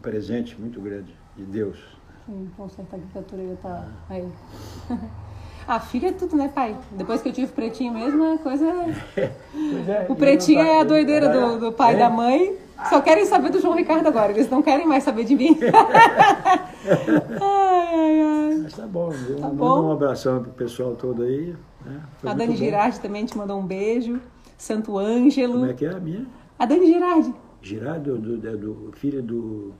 presente 0.03 0.55
muito 0.61 0.81
grande 0.83 1.16
de 1.35 1.44
Deus. 1.44 1.79
Sim, 2.27 2.51
aqui 2.92 3.07
que 3.11 3.18
a 3.18 3.22
Tureia 3.22 3.59
tá 3.62 3.88
aí. 4.11 4.29
Ah, 5.69 5.79
filho 5.79 6.09
é 6.09 6.13
tudo, 6.13 6.35
né, 6.35 6.49
pai? 6.49 6.75
Depois 6.93 7.21
que 7.21 7.29
eu 7.29 7.33
tive 7.33 7.53
pretinho 7.53 7.93
mesmo, 7.93 8.25
a 8.25 8.39
coisa. 8.39 8.65
É, 9.19 10.07
o 10.09 10.17
pretinho 10.17 10.63
é 10.63 10.81
a 10.81 10.85
doideira 10.85 11.29
do, 11.29 11.61
do 11.61 11.73
pai 11.73 11.95
e 11.95 11.99
da 11.99 12.07
é. 12.07 12.09
mãe. 12.09 12.57
Só 12.89 13.03
querem 13.03 13.27
saber 13.27 13.51
do 13.51 13.61
João 13.61 13.77
Ricardo 13.77 14.07
agora, 14.07 14.33
eles 14.33 14.49
não 14.49 14.63
querem 14.63 14.87
mais 14.87 15.05
saber 15.05 15.25
de 15.25 15.37
mim. 15.37 15.59
ai, 17.39 17.95
ai, 17.95 18.21
ai. 18.21 18.61
Mas 18.63 18.73
tá 18.73 18.87
bom, 18.87 19.13
eu 19.13 19.41
tá 19.41 19.49
bom. 19.49 19.89
um 19.89 19.93
abração 19.93 20.43
pro 20.43 20.53
pessoal 20.53 20.95
todo 20.95 21.23
aí. 21.23 21.55
Né? 21.85 22.01
A 22.25 22.33
Dani 22.33 22.57
Girardi 22.57 22.99
também 23.01 23.27
te 23.27 23.37
mandou 23.37 23.59
um 23.59 23.67
beijo. 23.67 24.19
Santo 24.57 24.97
Ângelo. 24.97 25.53
Como 25.55 25.67
é 25.67 25.75
que 25.75 25.85
é 25.85 25.91
a 25.91 26.01
minha? 26.01 26.27
A 26.59 26.65
Dani 26.65 26.87
Girardi. 26.87 27.35
Girardi, 27.61 28.11
do, 28.11 28.19
do, 28.19 28.57
do, 28.57 28.93
filho 28.93 29.23
do, 29.23 29.75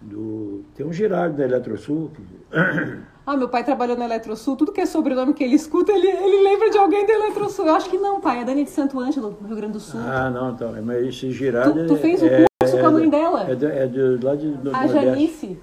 do. 0.00 0.64
Tem 0.76 0.86
um 0.86 0.92
Girardi 0.92 1.38
da 1.38 1.44
Eletrosul. 1.44 2.12
Ah, 3.26 3.36
meu 3.36 3.48
pai 3.48 3.64
trabalhou 3.64 3.96
na 3.96 4.04
Eletrosul, 4.04 4.54
tudo 4.54 4.70
que 4.70 4.80
é 4.80 4.86
sobrenome 4.86 5.34
que 5.34 5.42
ele 5.42 5.56
escuta, 5.56 5.90
ele, 5.90 6.06
ele 6.06 6.44
lembra 6.44 6.70
de 6.70 6.78
alguém 6.78 7.04
da 7.04 7.12
Eletrosul. 7.12 7.66
Eu 7.66 7.74
acho 7.74 7.90
que 7.90 7.98
não, 7.98 8.20
pai, 8.20 8.40
é 8.40 8.44
Dani 8.44 8.62
de 8.62 8.70
Santo 8.70 9.00
Ângelo, 9.00 9.36
no 9.40 9.48
Rio 9.48 9.56
Grande 9.56 9.72
do 9.72 9.80
Sul. 9.80 9.98
Ah, 10.00 10.30
não, 10.30 10.52
então, 10.52 10.72
mas 10.84 11.04
esse 11.08 11.32
Girardi... 11.32 11.80
Tu, 11.80 11.86
tu 11.88 11.96
fez 11.96 12.22
o 12.22 12.26
é, 12.26 12.46
curso 12.60 12.76
é, 12.76 12.80
com 12.80 12.86
a 12.86 12.90
mãe 12.92 13.10
dela? 13.10 13.50
É, 13.50 13.54
de, 13.56 13.66
é 13.66 13.86
de, 13.88 14.24
lá 14.24 14.36
de, 14.36 14.52
do 14.52 14.76
A 14.76 14.86
Janice, 14.86 15.58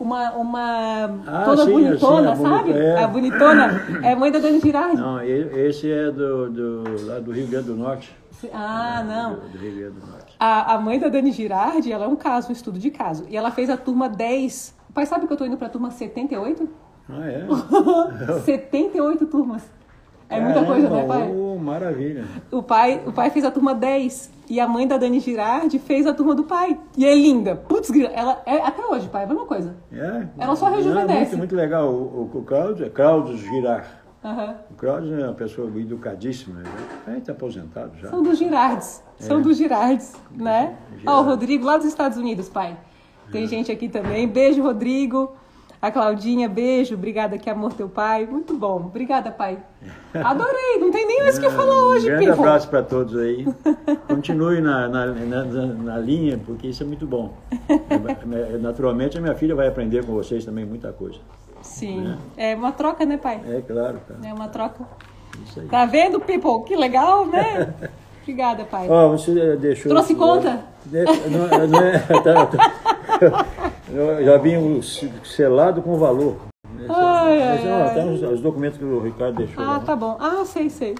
uma, 0.00 0.32
uma 0.32 1.04
ah, 1.24 1.44
toda 1.44 1.66
sim, 1.66 1.70
bonitona, 1.70 2.34
sim, 2.34 2.44
a 2.44 2.48
sabe? 2.48 2.72
É. 2.72 3.04
A 3.04 3.06
bonitona, 3.06 3.82
é 4.02 4.16
mãe 4.16 4.32
da 4.32 4.40
Dani 4.40 4.58
Girardi. 4.58 4.96
Não, 4.96 5.22
esse 5.22 5.88
é 5.88 6.10
do, 6.10 6.50
do, 6.50 7.06
lá 7.06 7.20
do 7.20 7.30
Rio 7.30 7.46
Grande 7.46 7.66
do 7.66 7.76
Norte. 7.76 8.12
Ah, 8.52 9.02
é, 9.02 9.04
não. 9.04 9.34
Do, 9.34 9.48
do 9.50 9.58
Rio 9.58 9.76
Grande 9.76 10.00
do 10.00 10.06
Norte. 10.08 10.34
A, 10.40 10.74
a 10.74 10.80
mãe 10.80 10.98
da 10.98 11.08
Dani 11.08 11.30
Girardi, 11.30 11.92
ela 11.92 12.06
é 12.06 12.08
um 12.08 12.16
caso, 12.16 12.48
um 12.48 12.52
estudo 12.52 12.76
de 12.76 12.90
caso. 12.90 13.24
E 13.28 13.36
ela 13.36 13.52
fez 13.52 13.70
a 13.70 13.76
turma 13.76 14.08
10. 14.08 14.74
O 14.90 14.92
pai 14.92 15.06
sabe 15.06 15.28
que 15.28 15.32
eu 15.32 15.36
tô 15.36 15.44
indo 15.44 15.56
pra 15.56 15.68
turma 15.68 15.92
78? 15.92 16.68
Ah, 17.08 17.28
é? 17.28 17.46
78 18.44 19.26
turmas. 19.26 19.62
É 20.28 20.40
muita 20.40 20.64
coisa, 20.64 20.88
né, 20.88 21.06
pai? 21.06 21.30
Oh, 21.30 21.58
maravilha. 21.58 22.24
O 22.50 22.62
pai, 22.62 23.02
o 23.06 23.12
pai 23.12 23.30
fez 23.30 23.44
a 23.44 23.50
turma 23.50 23.74
10 23.74 24.32
e 24.48 24.58
a 24.58 24.66
mãe 24.66 24.86
da 24.86 24.96
Dani 24.96 25.20
Girardi 25.20 25.78
fez 25.78 26.06
a 26.06 26.14
turma 26.14 26.34
do 26.34 26.44
pai. 26.44 26.78
E 26.96 27.04
é 27.04 27.14
linda. 27.14 27.54
Putz, 27.54 27.90
ela 28.12 28.42
é 28.46 28.56
até 28.56 28.84
hoje, 28.84 29.08
pai, 29.08 29.22
é 29.22 29.24
a 29.24 29.28
mesma 29.28 29.46
coisa. 29.46 29.76
É. 29.92 30.26
Ela 30.38 30.56
só 30.56 30.66
rejuvenesce. 30.66 31.12
É 31.12 31.18
muito, 31.18 31.38
muito 31.38 31.56
legal. 31.56 31.92
O, 31.92 32.30
o, 32.34 32.38
o 32.38 32.42
Cláudio 32.42 32.86
é 32.86 32.88
Cláudio 32.88 33.36
Girard. 33.36 33.86
Uhum. 34.24 34.54
O 34.70 34.74
Cláudio 34.74 35.20
é 35.20 35.24
uma 35.24 35.34
pessoa 35.34 35.68
educadíssima. 35.78 36.62
Ele 37.06 37.18
está 37.18 37.32
aposentado 37.32 37.94
já. 37.98 38.08
São 38.08 38.22
dos 38.22 38.38
Girardes. 38.38 39.02
É. 39.20 39.22
São 39.22 39.42
dos 39.42 39.58
Girardes, 39.58 40.14
né? 40.32 40.76
Ó, 41.06 41.18
oh, 41.18 41.20
o 41.20 41.24
Rodrigo 41.24 41.66
lá 41.66 41.76
dos 41.76 41.86
Estados 41.86 42.16
Unidos, 42.16 42.48
pai. 42.48 42.74
Tem 43.30 43.44
é. 43.44 43.46
gente 43.46 43.70
aqui 43.70 43.88
também. 43.88 44.26
Beijo, 44.26 44.62
Rodrigo. 44.62 45.36
A 45.84 45.90
Claudinha, 45.90 46.48
beijo, 46.48 46.94
obrigada, 46.94 47.36
que 47.36 47.50
amor 47.50 47.74
teu 47.74 47.90
pai. 47.90 48.24
Muito 48.24 48.56
bom, 48.56 48.76
obrigada, 48.76 49.30
pai. 49.30 49.58
Adorei, 50.14 50.78
não 50.80 50.90
tem 50.90 51.06
nem 51.06 51.22
mais 51.22 51.36
o 51.36 51.42
que 51.42 51.50
falar 51.50 51.78
hoje, 51.78 52.06
Um 52.06 52.16
grande 52.16 52.30
abraço 52.30 52.70
para 52.70 52.82
todos 52.82 53.14
aí. 53.18 53.46
Continue 54.08 54.62
na, 54.62 54.88
na, 54.88 55.06
na, 55.08 55.44
na, 55.44 55.98
linha, 55.98 56.40
porque 56.46 56.68
isso 56.68 56.82
é 56.82 56.86
muito 56.86 57.06
bom. 57.06 57.34
É, 57.68 58.56
naturalmente, 58.56 59.18
a 59.18 59.20
minha 59.20 59.34
filha 59.34 59.54
vai 59.54 59.68
aprender 59.68 60.06
com 60.06 60.14
vocês 60.14 60.42
também 60.42 60.64
muita 60.64 60.90
coisa. 60.90 61.18
Sim, 61.60 62.00
né? 62.00 62.18
é 62.38 62.54
uma 62.54 62.72
troca, 62.72 63.04
né, 63.04 63.18
pai? 63.18 63.42
É, 63.46 63.60
claro. 63.60 64.00
Tá. 64.08 64.14
É 64.26 64.32
uma 64.32 64.48
troca. 64.48 64.86
Isso 65.44 65.60
aí. 65.60 65.66
Tá 65.66 65.84
vendo, 65.84 66.18
people? 66.18 66.64
Que 66.64 66.76
legal, 66.76 67.26
né? 67.26 67.74
Obrigada, 68.22 68.64
pai. 68.64 68.88
Ó, 68.88 69.08
oh, 69.08 69.18
você 69.18 69.54
deixou... 69.56 69.90
Trouxe 69.90 70.14
conta? 70.14 70.64
De... 70.86 71.04
Não, 71.04 71.68
não 71.68 71.78
é... 71.78 72.02
Tá, 73.86 73.92
tá. 73.92 73.98
Eu 73.98 74.24
já 74.24 74.36
vim 74.38 74.80
selado 75.24 75.82
com 75.82 75.98
valor. 75.98 76.36
Ai, 76.88 77.42
ai, 77.42 77.70
ai. 77.70 77.94
Tem 77.94 78.14
os, 78.14 78.22
os, 78.22 78.40
documentos 78.40 78.78
que 78.78 78.84
o 78.84 79.00
Ricardo 79.00 79.36
deixou. 79.36 79.62
Ah, 79.62 79.72
lá, 79.72 79.80
tá 79.80 79.96
bom. 79.96 80.16
Ah, 80.20 80.44
sei, 80.44 80.68
sei. 80.68 80.94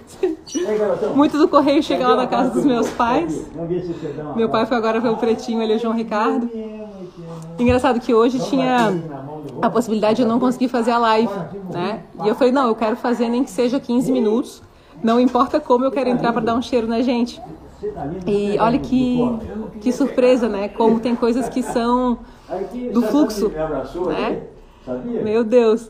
Muito 1.13 1.37
do 1.37 1.47
correio 1.47 1.83
chega 1.83 2.07
lá 2.07 2.15
na 2.15 2.27
casa 2.27 2.51
dos 2.51 2.65
meus 2.65 2.89
pais. 2.91 3.45
Meu 4.35 4.49
pai 4.49 4.65
foi 4.65 4.77
agora 4.77 4.99
ver 4.99 5.09
o 5.09 5.17
pretinho, 5.17 5.61
ele 5.61 5.73
é 5.73 5.77
João 5.77 5.93
Ricardo. 5.93 6.49
Engraçado 7.59 7.99
que 7.99 8.13
hoje 8.13 8.39
tinha 8.49 8.93
a 9.61 9.69
possibilidade 9.69 10.17
de 10.17 10.21
eu 10.23 10.27
não 10.27 10.39
conseguir 10.39 10.69
fazer 10.69 10.91
a 10.91 10.97
live, 10.97 11.33
né? 11.71 12.01
E 12.23 12.27
eu 12.27 12.35
falei, 12.35 12.51
não, 12.51 12.67
eu 12.67 12.75
quero 12.75 12.95
fazer 12.95 13.29
nem 13.29 13.43
que 13.43 13.51
seja 13.51 13.79
15 13.79 14.11
minutos. 14.11 14.61
Não 15.03 15.19
importa 15.19 15.59
como, 15.59 15.85
eu 15.85 15.91
quero 15.91 16.09
entrar 16.09 16.31
para 16.33 16.41
dar 16.41 16.55
um 16.55 16.61
cheiro 16.61 16.87
na 16.87 17.01
gente. 17.01 17.41
E 18.25 18.57
olha 18.59 18.79
que, 18.79 19.19
que 19.81 19.91
surpresa, 19.91 20.47
né? 20.47 20.69
Como 20.69 20.99
tem 20.99 21.15
coisas 21.15 21.47
que 21.49 21.61
são 21.61 22.17
do 22.91 23.01
fluxo, 23.03 23.49
né? 23.49 24.41
Meu 25.23 25.43
Deus. 25.43 25.89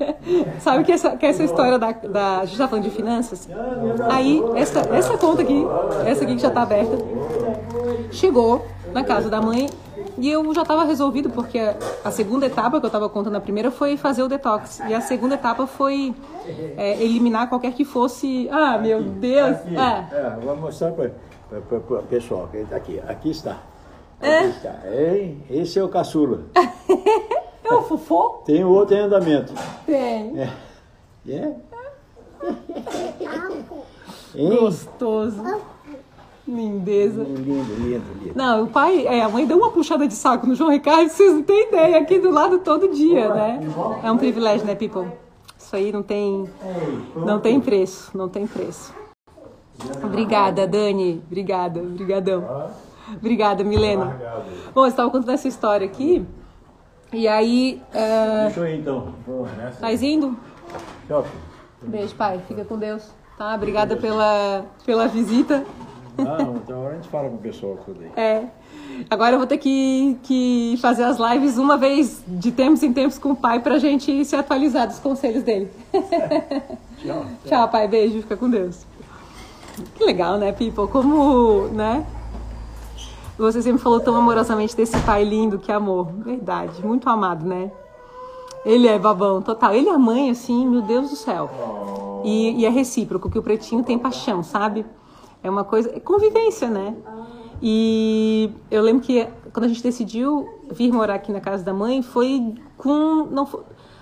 Sabe 0.60 0.84
que 0.84 0.92
essa, 0.92 1.16
que 1.16 1.24
essa 1.24 1.42
história 1.42 1.78
da, 1.78 1.92
da. 1.92 2.40
A 2.40 2.44
gente 2.44 2.58
tá 2.58 2.68
falando 2.68 2.84
de 2.84 2.90
finanças? 2.90 3.48
Aí, 4.10 4.42
essa, 4.54 4.80
essa 4.94 5.16
conta 5.16 5.42
aqui, 5.42 5.64
essa 6.04 6.24
aqui 6.24 6.34
que 6.34 6.42
já 6.42 6.50
tá 6.50 6.62
aberta, 6.62 6.98
chegou 8.10 8.66
na 8.92 9.02
casa 9.02 9.30
da 9.30 9.40
mãe 9.40 9.68
e 10.18 10.30
eu 10.30 10.54
já 10.54 10.62
estava 10.62 10.84
resolvido, 10.84 11.30
porque 11.30 11.58
a 12.04 12.10
segunda 12.10 12.46
etapa 12.46 12.78
que 12.78 12.86
eu 12.86 12.88
estava 12.88 13.08
contando, 13.08 13.36
a 13.36 13.40
primeira 13.40 13.70
foi 13.70 13.96
fazer 13.96 14.22
o 14.22 14.28
detox. 14.28 14.80
E 14.80 14.94
a 14.94 15.00
segunda 15.00 15.34
etapa 15.34 15.66
foi 15.66 16.14
é, 16.76 17.02
eliminar 17.02 17.48
qualquer 17.48 17.72
que 17.72 17.84
fosse. 17.84 18.48
Ah, 18.50 18.78
meu 18.78 19.02
Deus! 19.02 19.56
Aqui, 19.56 19.76
é. 19.76 20.06
É, 20.12 20.36
vou 20.42 20.56
mostrar 20.56 20.92
para 20.92 21.10
o 21.50 22.02
pessoal. 22.04 22.48
Aqui, 22.72 23.00
aqui 23.06 23.30
está. 23.30 23.58
É? 24.20 25.34
Esse 25.50 25.78
é 25.78 25.84
o 25.84 25.88
caçula. 25.88 26.44
é 27.64 27.74
o 27.74 27.82
fofo? 27.82 28.42
Tem 28.44 28.64
o 28.64 28.70
outro 28.70 28.96
em 28.96 29.00
andamento. 29.00 29.52
Tem. 29.84 30.40
É. 30.40 30.50
é? 31.28 31.54
Gostoso. 34.34 35.42
Lindeza. 36.46 37.24
Lindo, 37.24 37.74
lindo, 37.74 38.04
lindo. 38.22 38.32
Não, 38.36 38.64
o 38.64 38.66
pai, 38.68 39.04
é, 39.06 39.22
a 39.22 39.28
mãe 39.28 39.46
deu 39.46 39.56
uma 39.56 39.70
puxada 39.70 40.06
de 40.06 40.14
saco 40.14 40.46
no 40.46 40.54
João 40.54 40.70
Ricardo, 40.70 41.08
vocês 41.08 41.32
não 41.32 41.42
têm 41.42 41.68
ideia, 41.68 41.98
aqui 41.98 42.20
do 42.20 42.30
lado 42.30 42.60
todo 42.60 42.88
dia, 42.88 43.34
né? 43.34 43.60
É 44.02 44.12
um 44.12 44.16
privilégio, 44.16 44.64
né, 44.64 44.76
people? 44.76 45.10
Isso 45.58 45.74
aí 45.74 45.90
não 45.90 46.02
tem, 46.02 46.48
não 47.16 47.40
tem 47.40 47.60
preço, 47.60 48.16
não 48.16 48.28
tem 48.28 48.46
preço. 48.46 48.94
Obrigada, 50.04 50.66
Dani. 50.66 51.20
Obrigada, 51.26 51.80
brigadão. 51.82 52.70
Obrigada, 53.16 53.62
Milena. 53.64 54.20
Bom, 54.74 54.86
estava 54.86 55.10
contando 55.10 55.32
essa 55.32 55.48
história 55.48 55.86
aqui. 55.86 56.26
E 57.12 57.28
aí. 57.28 57.82
Uh... 57.90 58.44
Deixa 58.44 58.60
eu 58.60 58.66
ir 58.66 58.80
então. 58.80 59.14
Tá 59.80 59.92
indo? 59.92 60.36
Tchau. 61.06 61.24
Beijo, 61.82 62.14
pai. 62.14 62.40
Fica 62.48 62.64
com 62.64 62.78
Deus. 62.78 63.08
Tá? 63.38 63.54
Obrigada 63.54 63.96
pela, 63.96 64.64
pela 64.84 65.06
visita. 65.06 65.64
Ah, 66.18 66.38
então 66.40 66.86
a 66.88 66.94
gente 66.94 67.08
fala 67.08 67.28
com 67.28 67.36
o 67.36 67.38
pessoal 67.38 67.78
tudo 67.84 68.00
aí. 68.02 68.10
É. 68.16 68.44
Agora 69.10 69.34
eu 69.34 69.38
vou 69.38 69.46
ter 69.46 69.58
que, 69.58 70.18
que 70.22 70.78
fazer 70.80 71.04
as 71.04 71.18
lives 71.18 71.58
uma 71.58 71.76
vez 71.76 72.24
de 72.26 72.50
tempos 72.50 72.82
em 72.82 72.92
tempos 72.92 73.18
com 73.18 73.32
o 73.32 73.36
pai 73.36 73.60
pra 73.60 73.78
gente 73.78 74.24
se 74.24 74.34
atualizar 74.34 74.86
dos 74.86 74.98
conselhos 74.98 75.42
dele. 75.42 75.70
Tchau. 77.04 77.26
Tchau, 77.44 77.68
pai. 77.68 77.86
Beijo. 77.86 78.22
Fica 78.22 78.36
com 78.36 78.48
Deus. 78.48 78.86
Que 79.94 80.04
legal, 80.04 80.38
né, 80.38 80.52
people? 80.52 80.88
Como, 80.88 81.68
né? 81.68 82.06
Você 83.38 83.60
sempre 83.60 83.82
falou 83.82 84.00
tão 84.00 84.16
amorosamente 84.16 84.74
desse 84.74 84.98
pai 85.00 85.22
lindo, 85.22 85.58
que 85.58 85.70
amor. 85.70 86.06
Verdade, 86.06 86.84
muito 86.84 87.08
amado, 87.08 87.44
né? 87.44 87.70
Ele 88.64 88.88
é 88.88 88.98
babão, 88.98 89.42
total. 89.42 89.74
Ele 89.74 89.90
é 89.90 89.96
mãe, 89.98 90.30
assim, 90.30 90.66
meu 90.66 90.80
Deus 90.80 91.10
do 91.10 91.16
céu. 91.16 91.50
E, 92.24 92.60
e 92.60 92.64
é 92.64 92.70
recíproco, 92.70 93.30
que 93.30 93.38
o 93.38 93.42
pretinho 93.42 93.84
tem 93.84 93.98
paixão, 93.98 94.42
sabe? 94.42 94.86
É 95.42 95.50
uma 95.50 95.64
coisa. 95.64 95.94
É 95.94 96.00
convivência, 96.00 96.70
né? 96.70 96.96
E 97.60 98.50
eu 98.70 98.82
lembro 98.82 99.02
que 99.02 99.28
quando 99.52 99.66
a 99.66 99.68
gente 99.68 99.82
decidiu 99.82 100.48
vir 100.70 100.90
morar 100.90 101.14
aqui 101.14 101.30
na 101.30 101.40
casa 101.40 101.62
da 101.62 101.74
mãe, 101.74 102.00
foi 102.00 102.54
com. 102.78 103.28
Não, 103.30 103.44
foi, 103.44 103.60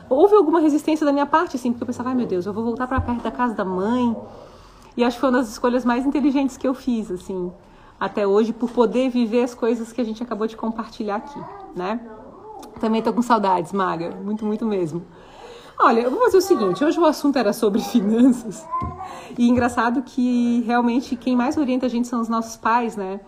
houve 0.08 0.36
alguma 0.36 0.60
resistência 0.60 1.04
da 1.04 1.12
minha 1.12 1.26
parte, 1.26 1.56
assim, 1.56 1.72
porque 1.72 1.82
eu 1.82 1.86
pensava, 1.86 2.10
ai 2.10 2.14
meu 2.14 2.26
Deus, 2.26 2.46
eu 2.46 2.52
vou 2.52 2.62
voltar 2.62 2.86
para 2.86 3.00
perto 3.00 3.22
da 3.22 3.32
casa 3.32 3.52
da 3.52 3.64
mãe. 3.64 4.16
E 4.96 5.02
acho 5.02 5.16
que 5.16 5.20
foi 5.20 5.30
uma 5.30 5.38
das 5.38 5.48
escolhas 5.48 5.84
mais 5.84 6.06
inteligentes 6.06 6.56
que 6.56 6.68
eu 6.68 6.72
fiz, 6.72 7.10
assim 7.10 7.50
até 8.04 8.26
hoje 8.26 8.52
por 8.52 8.70
poder 8.70 9.08
viver 9.08 9.42
as 9.42 9.54
coisas 9.54 9.90
que 9.90 9.98
a 9.98 10.04
gente 10.04 10.22
acabou 10.22 10.46
de 10.46 10.54
compartilhar 10.56 11.16
aqui, 11.16 11.40
né? 11.74 11.98
Também 12.78 13.00
tô 13.00 13.10
com 13.14 13.22
saudades, 13.22 13.72
Maga. 13.72 14.10
Muito, 14.22 14.44
muito 14.44 14.66
mesmo. 14.66 15.02
Olha, 15.80 16.00
eu 16.00 16.10
vou 16.10 16.20
fazer 16.20 16.36
o 16.36 16.42
seguinte: 16.42 16.84
hoje 16.84 17.00
o 17.00 17.06
assunto 17.06 17.38
era 17.38 17.54
sobre 17.54 17.80
finanças. 17.82 18.66
E 19.38 19.48
engraçado 19.48 20.02
que 20.02 20.62
realmente 20.66 21.16
quem 21.16 21.34
mais 21.34 21.56
orienta 21.56 21.86
a 21.86 21.88
gente 21.88 22.06
são 22.06 22.20
os 22.20 22.28
nossos 22.28 22.58
pais, 22.58 22.94
né? 22.94 23.20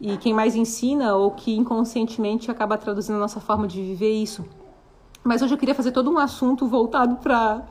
E 0.00 0.16
quem 0.16 0.34
mais 0.34 0.56
ensina 0.56 1.14
ou 1.14 1.30
que 1.30 1.56
inconscientemente 1.56 2.50
acaba 2.50 2.76
traduzindo 2.76 3.16
a 3.16 3.20
nossa 3.20 3.38
forma 3.38 3.68
de 3.68 3.80
viver 3.80 4.10
isso. 4.10 4.44
Mas 5.22 5.40
hoje 5.40 5.54
eu 5.54 5.58
queria 5.58 5.74
fazer 5.74 5.92
todo 5.92 6.10
um 6.10 6.18
assunto 6.18 6.66
voltado 6.66 7.16
para 7.16 7.62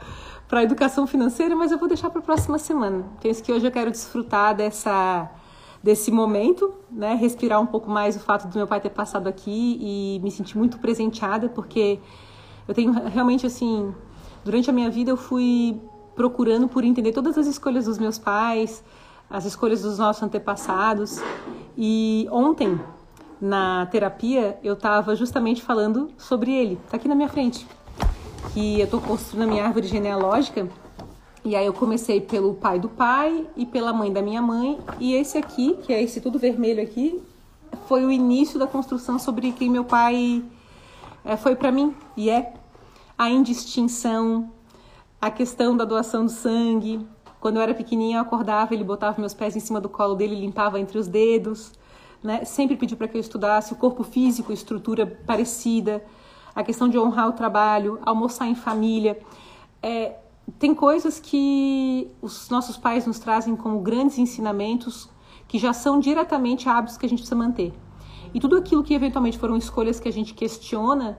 para 0.48 0.62
educação 0.64 1.08
financeira, 1.08 1.56
mas 1.56 1.72
eu 1.72 1.78
vou 1.78 1.88
deixar 1.88 2.10
para 2.12 2.20
a 2.20 2.24
próxima 2.24 2.60
semana. 2.60 3.04
Penso 3.20 3.44
que 3.44 3.52
hoje 3.52 3.66
eu 3.66 3.72
quero 3.72 3.90
desfrutar 3.90 4.56
dessa 4.56 5.28
desse 5.86 6.10
momento, 6.10 6.74
né? 6.92 7.14
Respirar 7.14 7.62
um 7.62 7.66
pouco 7.68 7.92
mais 7.92 8.16
o 8.16 8.20
fato 8.20 8.48
do 8.48 8.58
meu 8.58 8.66
pai 8.66 8.82
ter 8.82 8.90
passado 8.90 9.28
aqui 9.28 9.78
e 9.80 10.20
me 10.24 10.32
sentir 10.32 10.58
muito 10.58 10.80
presenteada, 10.80 11.48
porque 11.48 12.00
eu 12.68 12.74
tenho 12.74 12.92
realmente 12.92 13.46
assim, 13.46 13.94
durante 14.44 14.68
a 14.68 14.74
minha 14.74 14.90
vida 14.90 15.12
eu 15.12 15.16
fui 15.16 15.80
procurando 16.16 16.68
por 16.68 16.84
entender 16.84 17.12
todas 17.12 17.38
as 17.38 17.46
escolhas 17.46 17.86
dos 17.86 18.00
meus 18.00 18.18
pais, 18.18 18.84
as 19.30 19.46
escolhas 19.46 19.84
dos 19.84 20.00
nossos 20.00 20.24
antepassados. 20.24 21.22
E 21.78 22.28
ontem, 22.32 22.80
na 23.40 23.86
terapia, 23.86 24.58
eu 24.64 24.74
estava 24.74 25.16
justamente 25.16 25.62
falando 25.62 26.10
sobre 26.18 26.52
ele. 26.52 26.80
Está 26.84 26.98
aqui 26.98 27.08
na 27.08 27.14
minha 27.14 27.30
frente. 27.30 27.68
Que 28.56 28.80
eu 28.80 28.86
estou 28.86 29.00
construindo 29.00 29.44
a 29.44 29.48
minha 29.48 29.64
árvore 29.64 29.86
genealógica 29.86 30.68
e 31.46 31.56
aí 31.56 31.68
eu 31.68 31.74
comecei 31.74 32.20
pelo 32.20 32.56
pai 32.56 32.80
do 32.80 32.90
pai 32.90 33.48
e 33.56 33.68
pela 33.68 33.94
mãe 33.94 34.12
da 34.12 34.20
minha 34.20 34.42
mãe. 34.42 34.80
E 35.00 35.14
esse 35.14 35.38
aqui, 35.38 35.78
que 35.84 35.94
é 35.94 36.02
esse 36.02 36.20
tudo 36.20 36.40
vermelho 36.40 36.82
aqui, 36.82 37.22
foi 37.88 38.04
o 38.04 38.12
início 38.12 38.58
da 38.58 38.66
construção 38.66 39.20
sobre 39.20 39.52
quem 39.52 39.70
meu 39.70 39.86
pai 39.86 40.44
é, 41.24 41.38
foi 41.38 41.56
para 41.56 41.72
mim 41.72 41.96
e 42.18 42.32
é 42.32 42.52
a 43.16 43.30
indistinção, 43.30 44.52
a 45.22 45.30
questão 45.30 45.78
da 45.78 45.86
doação 45.86 46.26
do 46.26 46.32
sangue. 46.32 47.06
Quando 47.40 47.58
eu 47.58 47.62
era 47.62 47.76
pequenininha, 47.76 48.18
eu 48.18 48.22
acordava, 48.24 48.74
ele 48.74 48.84
botava 48.84 49.20
meus 49.20 49.36
pés 49.36 49.56
em 49.56 49.60
cima 49.60 49.80
do 49.80 49.88
colo 49.88 50.16
dele, 50.16 50.34
limpava 50.34 50.80
entre 50.80 50.98
os 50.98 51.08
dedos, 51.08 51.72
né? 52.24 52.44
Sempre 52.44 52.76
pediu 52.76 52.98
para 52.98 53.08
que 53.08 53.18
eu 53.18 53.22
estudasse 53.22 53.72
o 53.72 53.76
corpo 53.76 54.04
físico, 54.04 54.52
estrutura 54.52 55.06
parecida, 55.06 56.04
a 56.56 56.64
questão 56.64 56.90
de 56.90 56.98
honrar 56.98 57.30
o 57.30 57.34
trabalho, 57.34 58.00
almoçar 58.04 58.48
em 58.48 58.56
família. 58.56 59.20
É, 59.84 60.16
tem 60.60 60.76
coisas 60.76 61.20
que 61.20 62.10
os 62.22 62.50
nossos 62.50 62.78
pais 62.78 63.06
nos 63.06 63.20
trazem 63.20 63.56
como 63.56 63.80
grandes 63.80 64.18
ensinamentos 64.18 65.10
que 65.48 65.58
já 65.58 65.74
são 65.74 66.00
diretamente 66.00 66.70
hábitos 66.70 66.98
que 66.98 67.06
a 67.06 67.10
gente 67.10 67.20
precisa 67.20 67.36
manter. 67.36 67.74
E 68.34 68.40
tudo 68.40 68.58
aquilo 68.58 68.84
que 68.84 68.94
eventualmente 68.94 69.38
foram 69.38 69.56
escolhas 69.56 70.00
que 70.00 70.08
a 70.08 70.12
gente 70.12 70.34
questiona, 70.34 71.18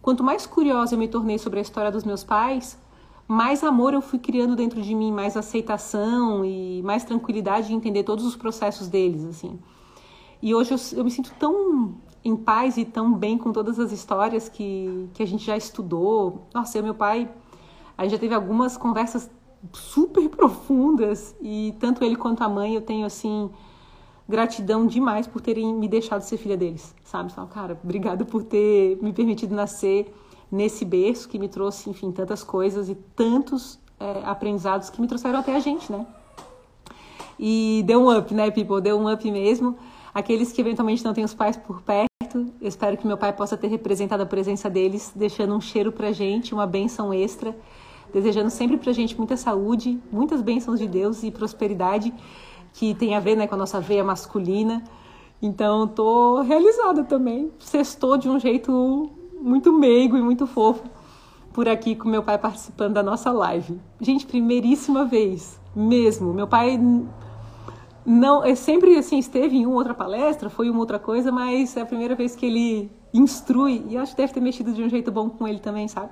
quanto 0.00 0.24
mais 0.24 0.46
curiosa 0.46 0.94
eu 0.94 0.98
me 0.98 1.08
tornei 1.08 1.38
sobre 1.38 1.58
a 1.58 1.62
história 1.62 1.90
dos 1.90 2.04
meus 2.04 2.24
pais, 2.24 2.78
mais 3.26 3.64
amor 3.64 3.94
eu 3.94 4.02
fui 4.02 4.18
criando 4.18 4.54
dentro 4.54 4.82
de 4.82 4.94
mim, 4.94 5.12
mais 5.12 5.36
aceitação 5.36 6.44
e 6.44 6.82
mais 6.82 7.04
tranquilidade 7.04 7.68
de 7.68 7.74
entender 7.74 8.02
todos 8.04 8.24
os 8.24 8.36
processos 8.36 8.88
deles, 8.88 9.24
assim. 9.24 9.58
E 10.42 10.54
hoje 10.54 10.74
eu, 10.74 10.98
eu 10.98 11.04
me 11.04 11.10
sinto 11.10 11.32
tão 11.38 11.94
em 12.24 12.36
paz 12.36 12.76
e 12.76 12.84
tão 12.84 13.12
bem 13.12 13.36
com 13.36 13.52
todas 13.52 13.78
as 13.78 13.92
histórias 13.92 14.48
que, 14.48 15.08
que 15.14 15.22
a 15.22 15.26
gente 15.26 15.44
já 15.44 15.56
estudou. 15.56 16.48
Nossa, 16.54 16.78
eu 16.78 16.82
meu 16.82 16.94
pai 16.94 17.30
a 17.96 18.02
gente 18.02 18.12
já 18.12 18.18
teve 18.18 18.34
algumas 18.34 18.76
conversas 18.76 19.30
super 19.72 20.28
profundas 20.28 21.34
e 21.40 21.74
tanto 21.78 22.04
ele 22.04 22.16
quanto 22.16 22.42
a 22.42 22.48
mãe 22.48 22.74
eu 22.74 22.82
tenho 22.82 23.06
assim 23.06 23.50
gratidão 24.28 24.86
demais 24.86 25.26
por 25.26 25.40
terem 25.40 25.74
me 25.74 25.86
deixado 25.88 26.22
ser 26.22 26.36
filha 26.36 26.56
deles, 26.56 26.94
sabe? 27.04 27.30
Então, 27.30 27.46
cara, 27.46 27.78
obrigado 27.82 28.24
por 28.24 28.42
ter 28.42 28.98
me 29.02 29.12
permitido 29.12 29.54
nascer 29.54 30.14
nesse 30.50 30.84
berço 30.84 31.28
que 31.28 31.38
me 31.38 31.48
trouxe, 31.48 31.90
enfim, 31.90 32.10
tantas 32.10 32.42
coisas 32.42 32.88
e 32.88 32.94
tantos 32.94 33.78
é, 34.00 34.22
aprendizados 34.24 34.90
que 34.90 35.00
me 35.00 35.06
trouxeram 35.06 35.38
até 35.38 35.54
a 35.54 35.60
gente, 35.60 35.90
né? 35.90 36.06
E 37.38 37.82
deu 37.86 38.02
um 38.02 38.16
up, 38.16 38.32
né, 38.32 38.50
people? 38.50 38.80
Deu 38.80 38.98
um 38.98 39.12
up 39.12 39.30
mesmo. 39.30 39.76
Aqueles 40.14 40.52
que 40.52 40.60
eventualmente 40.60 41.04
não 41.04 41.12
têm 41.12 41.24
os 41.24 41.34
pais 41.34 41.56
por 41.56 41.82
perto, 41.82 42.06
eu 42.38 42.68
espero 42.68 42.96
que 42.96 43.06
meu 43.06 43.16
pai 43.16 43.32
possa 43.32 43.56
ter 43.56 43.68
representado 43.68 44.22
a 44.22 44.26
presença 44.26 44.68
deles, 44.70 45.12
deixando 45.14 45.54
um 45.54 45.60
cheiro 45.60 45.92
pra 45.92 46.12
gente, 46.12 46.54
uma 46.54 46.66
benção 46.66 47.12
extra 47.12 47.54
desejando 48.14 48.48
sempre 48.48 48.76
para 48.76 48.90
a 48.90 48.94
gente 48.94 49.18
muita 49.18 49.36
saúde, 49.36 50.00
muitas 50.12 50.40
bênçãos 50.40 50.78
de 50.78 50.86
Deus 50.86 51.24
e 51.24 51.32
prosperidade 51.32 52.14
que 52.72 52.94
tem 52.94 53.16
a 53.16 53.20
ver 53.20 53.36
né, 53.36 53.48
com 53.48 53.56
a 53.56 53.58
nossa 53.58 53.80
veia 53.80 54.04
masculina. 54.04 54.84
Então, 55.42 55.86
tô 55.88 56.40
realizada 56.42 57.02
também. 57.02 57.50
Sextou 57.58 58.16
de 58.16 58.28
um 58.28 58.38
jeito 58.38 59.10
muito 59.40 59.72
meigo 59.72 60.16
e 60.16 60.22
muito 60.22 60.46
fofo 60.46 60.84
por 61.52 61.68
aqui 61.68 61.94
com 61.94 62.08
meu 62.08 62.22
pai 62.22 62.38
participando 62.38 62.94
da 62.94 63.02
nossa 63.02 63.30
live. 63.32 63.80
Gente, 64.00 64.26
primeiríssima 64.26 65.04
vez, 65.04 65.60
mesmo. 65.74 66.32
Meu 66.32 66.46
pai 66.46 66.80
não, 68.06 68.44
é 68.44 68.54
sempre 68.54 68.96
assim 68.96 69.18
esteve 69.18 69.56
em 69.56 69.66
uma 69.66 69.76
outra 69.76 69.94
palestra, 69.94 70.50
foi 70.50 70.68
uma 70.68 70.80
outra 70.80 70.98
coisa, 70.98 71.32
mas 71.32 71.76
é 71.76 71.80
a 71.80 71.86
primeira 71.86 72.14
vez 72.14 72.36
que 72.36 72.44
ele 72.44 72.90
instrui 73.12 73.84
e 73.88 73.96
acho 73.96 74.12
que 74.12 74.18
deve 74.18 74.32
ter 74.32 74.40
mexido 74.40 74.72
de 74.72 74.82
um 74.82 74.88
jeito 74.88 75.10
bom 75.10 75.30
com 75.30 75.48
ele 75.48 75.58
também, 75.58 75.88
sabe? 75.88 76.10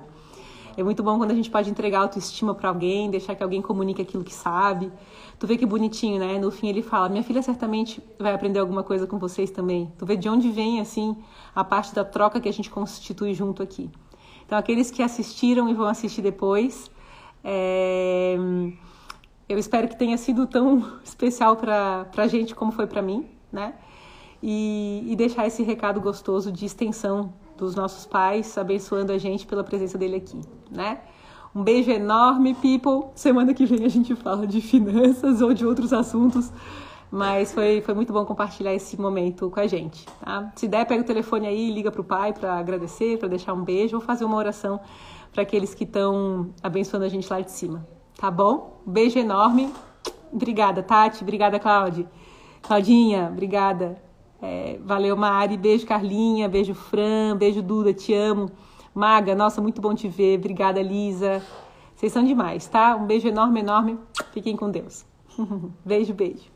É 0.75 0.81
muito 0.81 1.03
bom 1.03 1.19
quando 1.19 1.29
a 1.29 1.35
gente 1.35 1.51
pode 1.51 1.69
entregar 1.69 1.99
autoestima 1.99 2.55
para 2.55 2.67
alguém, 2.69 3.11
deixar 3.11 3.35
que 3.35 3.43
alguém 3.43 3.61
comunique 3.61 4.01
aquilo 4.01 4.23
que 4.23 4.33
sabe. 4.33 4.91
Tu 5.37 5.45
vê 5.45 5.55
que 5.55 5.67
bonitinho, 5.67 6.19
né? 6.19 6.39
No 6.39 6.49
fim 6.49 6.67
ele 6.67 6.81
fala: 6.81 7.09
"Minha 7.09 7.23
filha 7.23 7.43
certamente 7.43 8.01
vai 8.17 8.33
aprender 8.33 8.59
alguma 8.59 8.83
coisa 8.83 9.05
com 9.05 9.19
vocês 9.19 9.51
também". 9.51 9.93
Tu 9.97 10.05
vê 10.05 10.15
de 10.15 10.27
onde 10.27 10.49
vem 10.49 10.79
assim 10.81 11.15
a 11.53 11.63
parte 11.63 11.93
da 11.93 12.03
troca 12.03 12.39
que 12.39 12.49
a 12.49 12.53
gente 12.53 12.71
constitui 12.71 13.35
junto 13.35 13.61
aqui. 13.61 13.89
Então 14.45 14.57
aqueles 14.57 14.89
que 14.89 15.03
assistiram 15.03 15.69
e 15.69 15.73
vão 15.75 15.85
assistir 15.85 16.23
depois, 16.23 16.89
é... 17.43 18.35
eu 19.47 19.57
espero 19.57 19.87
que 19.87 19.97
tenha 19.97 20.17
sido 20.17 20.47
tão 20.47 20.99
especial 21.03 21.55
para 21.55 22.07
a 22.15 22.27
gente 22.27 22.55
como 22.55 22.71
foi 22.71 22.87
para 22.87 23.01
mim, 23.01 23.27
né? 23.51 23.73
E, 24.41 25.05
e 25.07 25.15
deixar 25.15 25.47
esse 25.47 25.63
recado 25.63 26.01
gostoso 26.01 26.51
de 26.51 26.65
extensão 26.65 27.33
dos 27.57 27.75
nossos 27.75 28.05
pais, 28.05 28.57
abençoando 28.57 29.11
a 29.11 29.17
gente 29.17 29.45
pela 29.45 29.63
presença 29.63 29.97
dele 29.97 30.17
aqui, 30.17 30.41
né? 30.69 30.99
Um 31.55 31.63
beijo 31.63 31.91
enorme, 31.91 32.55
people. 32.55 33.11
Semana 33.13 33.53
que 33.53 33.65
vem 33.65 33.85
a 33.85 33.87
gente 33.87 34.15
fala 34.15 34.47
de 34.47 34.59
finanças 34.59 35.39
ou 35.39 35.53
de 35.53 35.65
outros 35.65 35.93
assuntos, 35.93 36.51
mas 37.11 37.53
foi, 37.53 37.79
foi 37.81 37.93
muito 37.93 38.11
bom 38.11 38.25
compartilhar 38.25 38.73
esse 38.73 38.99
momento 38.99 39.51
com 39.51 39.59
a 39.59 39.67
gente, 39.67 40.05
tá? 40.19 40.51
Se 40.55 40.67
der, 40.67 40.85
pega 40.85 41.03
o 41.03 41.05
telefone 41.05 41.45
aí, 41.45 41.71
liga 41.71 41.91
pro 41.91 42.03
pai 42.03 42.33
para 42.33 42.57
agradecer, 42.57 43.19
para 43.19 43.27
deixar 43.27 43.53
um 43.53 43.63
beijo 43.63 43.97
ou 43.97 44.01
fazer 44.01 44.25
uma 44.25 44.35
oração 44.35 44.79
para 45.31 45.43
aqueles 45.43 45.75
que 45.75 45.83
estão 45.83 46.49
abençoando 46.61 47.05
a 47.05 47.09
gente 47.09 47.29
lá 47.29 47.39
de 47.39 47.51
cima, 47.51 47.87
tá 48.17 48.31
bom? 48.31 48.81
Beijo 48.85 49.19
enorme. 49.19 49.71
Obrigada, 50.31 50.81
Tati. 50.81 51.23
Obrigada, 51.23 51.59
Cláudia. 51.59 52.09
Claudinha, 52.61 53.29
obrigada. 53.31 54.01
É, 54.41 54.79
valeu, 54.83 55.15
Mari. 55.15 55.57
Beijo, 55.57 55.85
Carlinha. 55.85 56.49
Beijo, 56.49 56.73
Fran. 56.73 57.37
Beijo, 57.37 57.61
Duda. 57.61 57.93
Te 57.93 58.13
amo. 58.13 58.51
Maga, 58.93 59.33
nossa, 59.33 59.61
muito 59.61 59.81
bom 59.81 59.95
te 59.95 60.07
ver. 60.07 60.37
Obrigada, 60.37 60.81
Lisa. 60.81 61.41
Vocês 61.95 62.11
são 62.11 62.23
demais, 62.23 62.67
tá? 62.67 62.95
Um 62.95 63.05
beijo 63.05 63.27
enorme, 63.27 63.61
enorme. 63.61 63.97
Fiquem 64.31 64.55
com 64.55 64.69
Deus. 64.69 65.05
beijo, 65.85 66.13
beijo. 66.13 66.52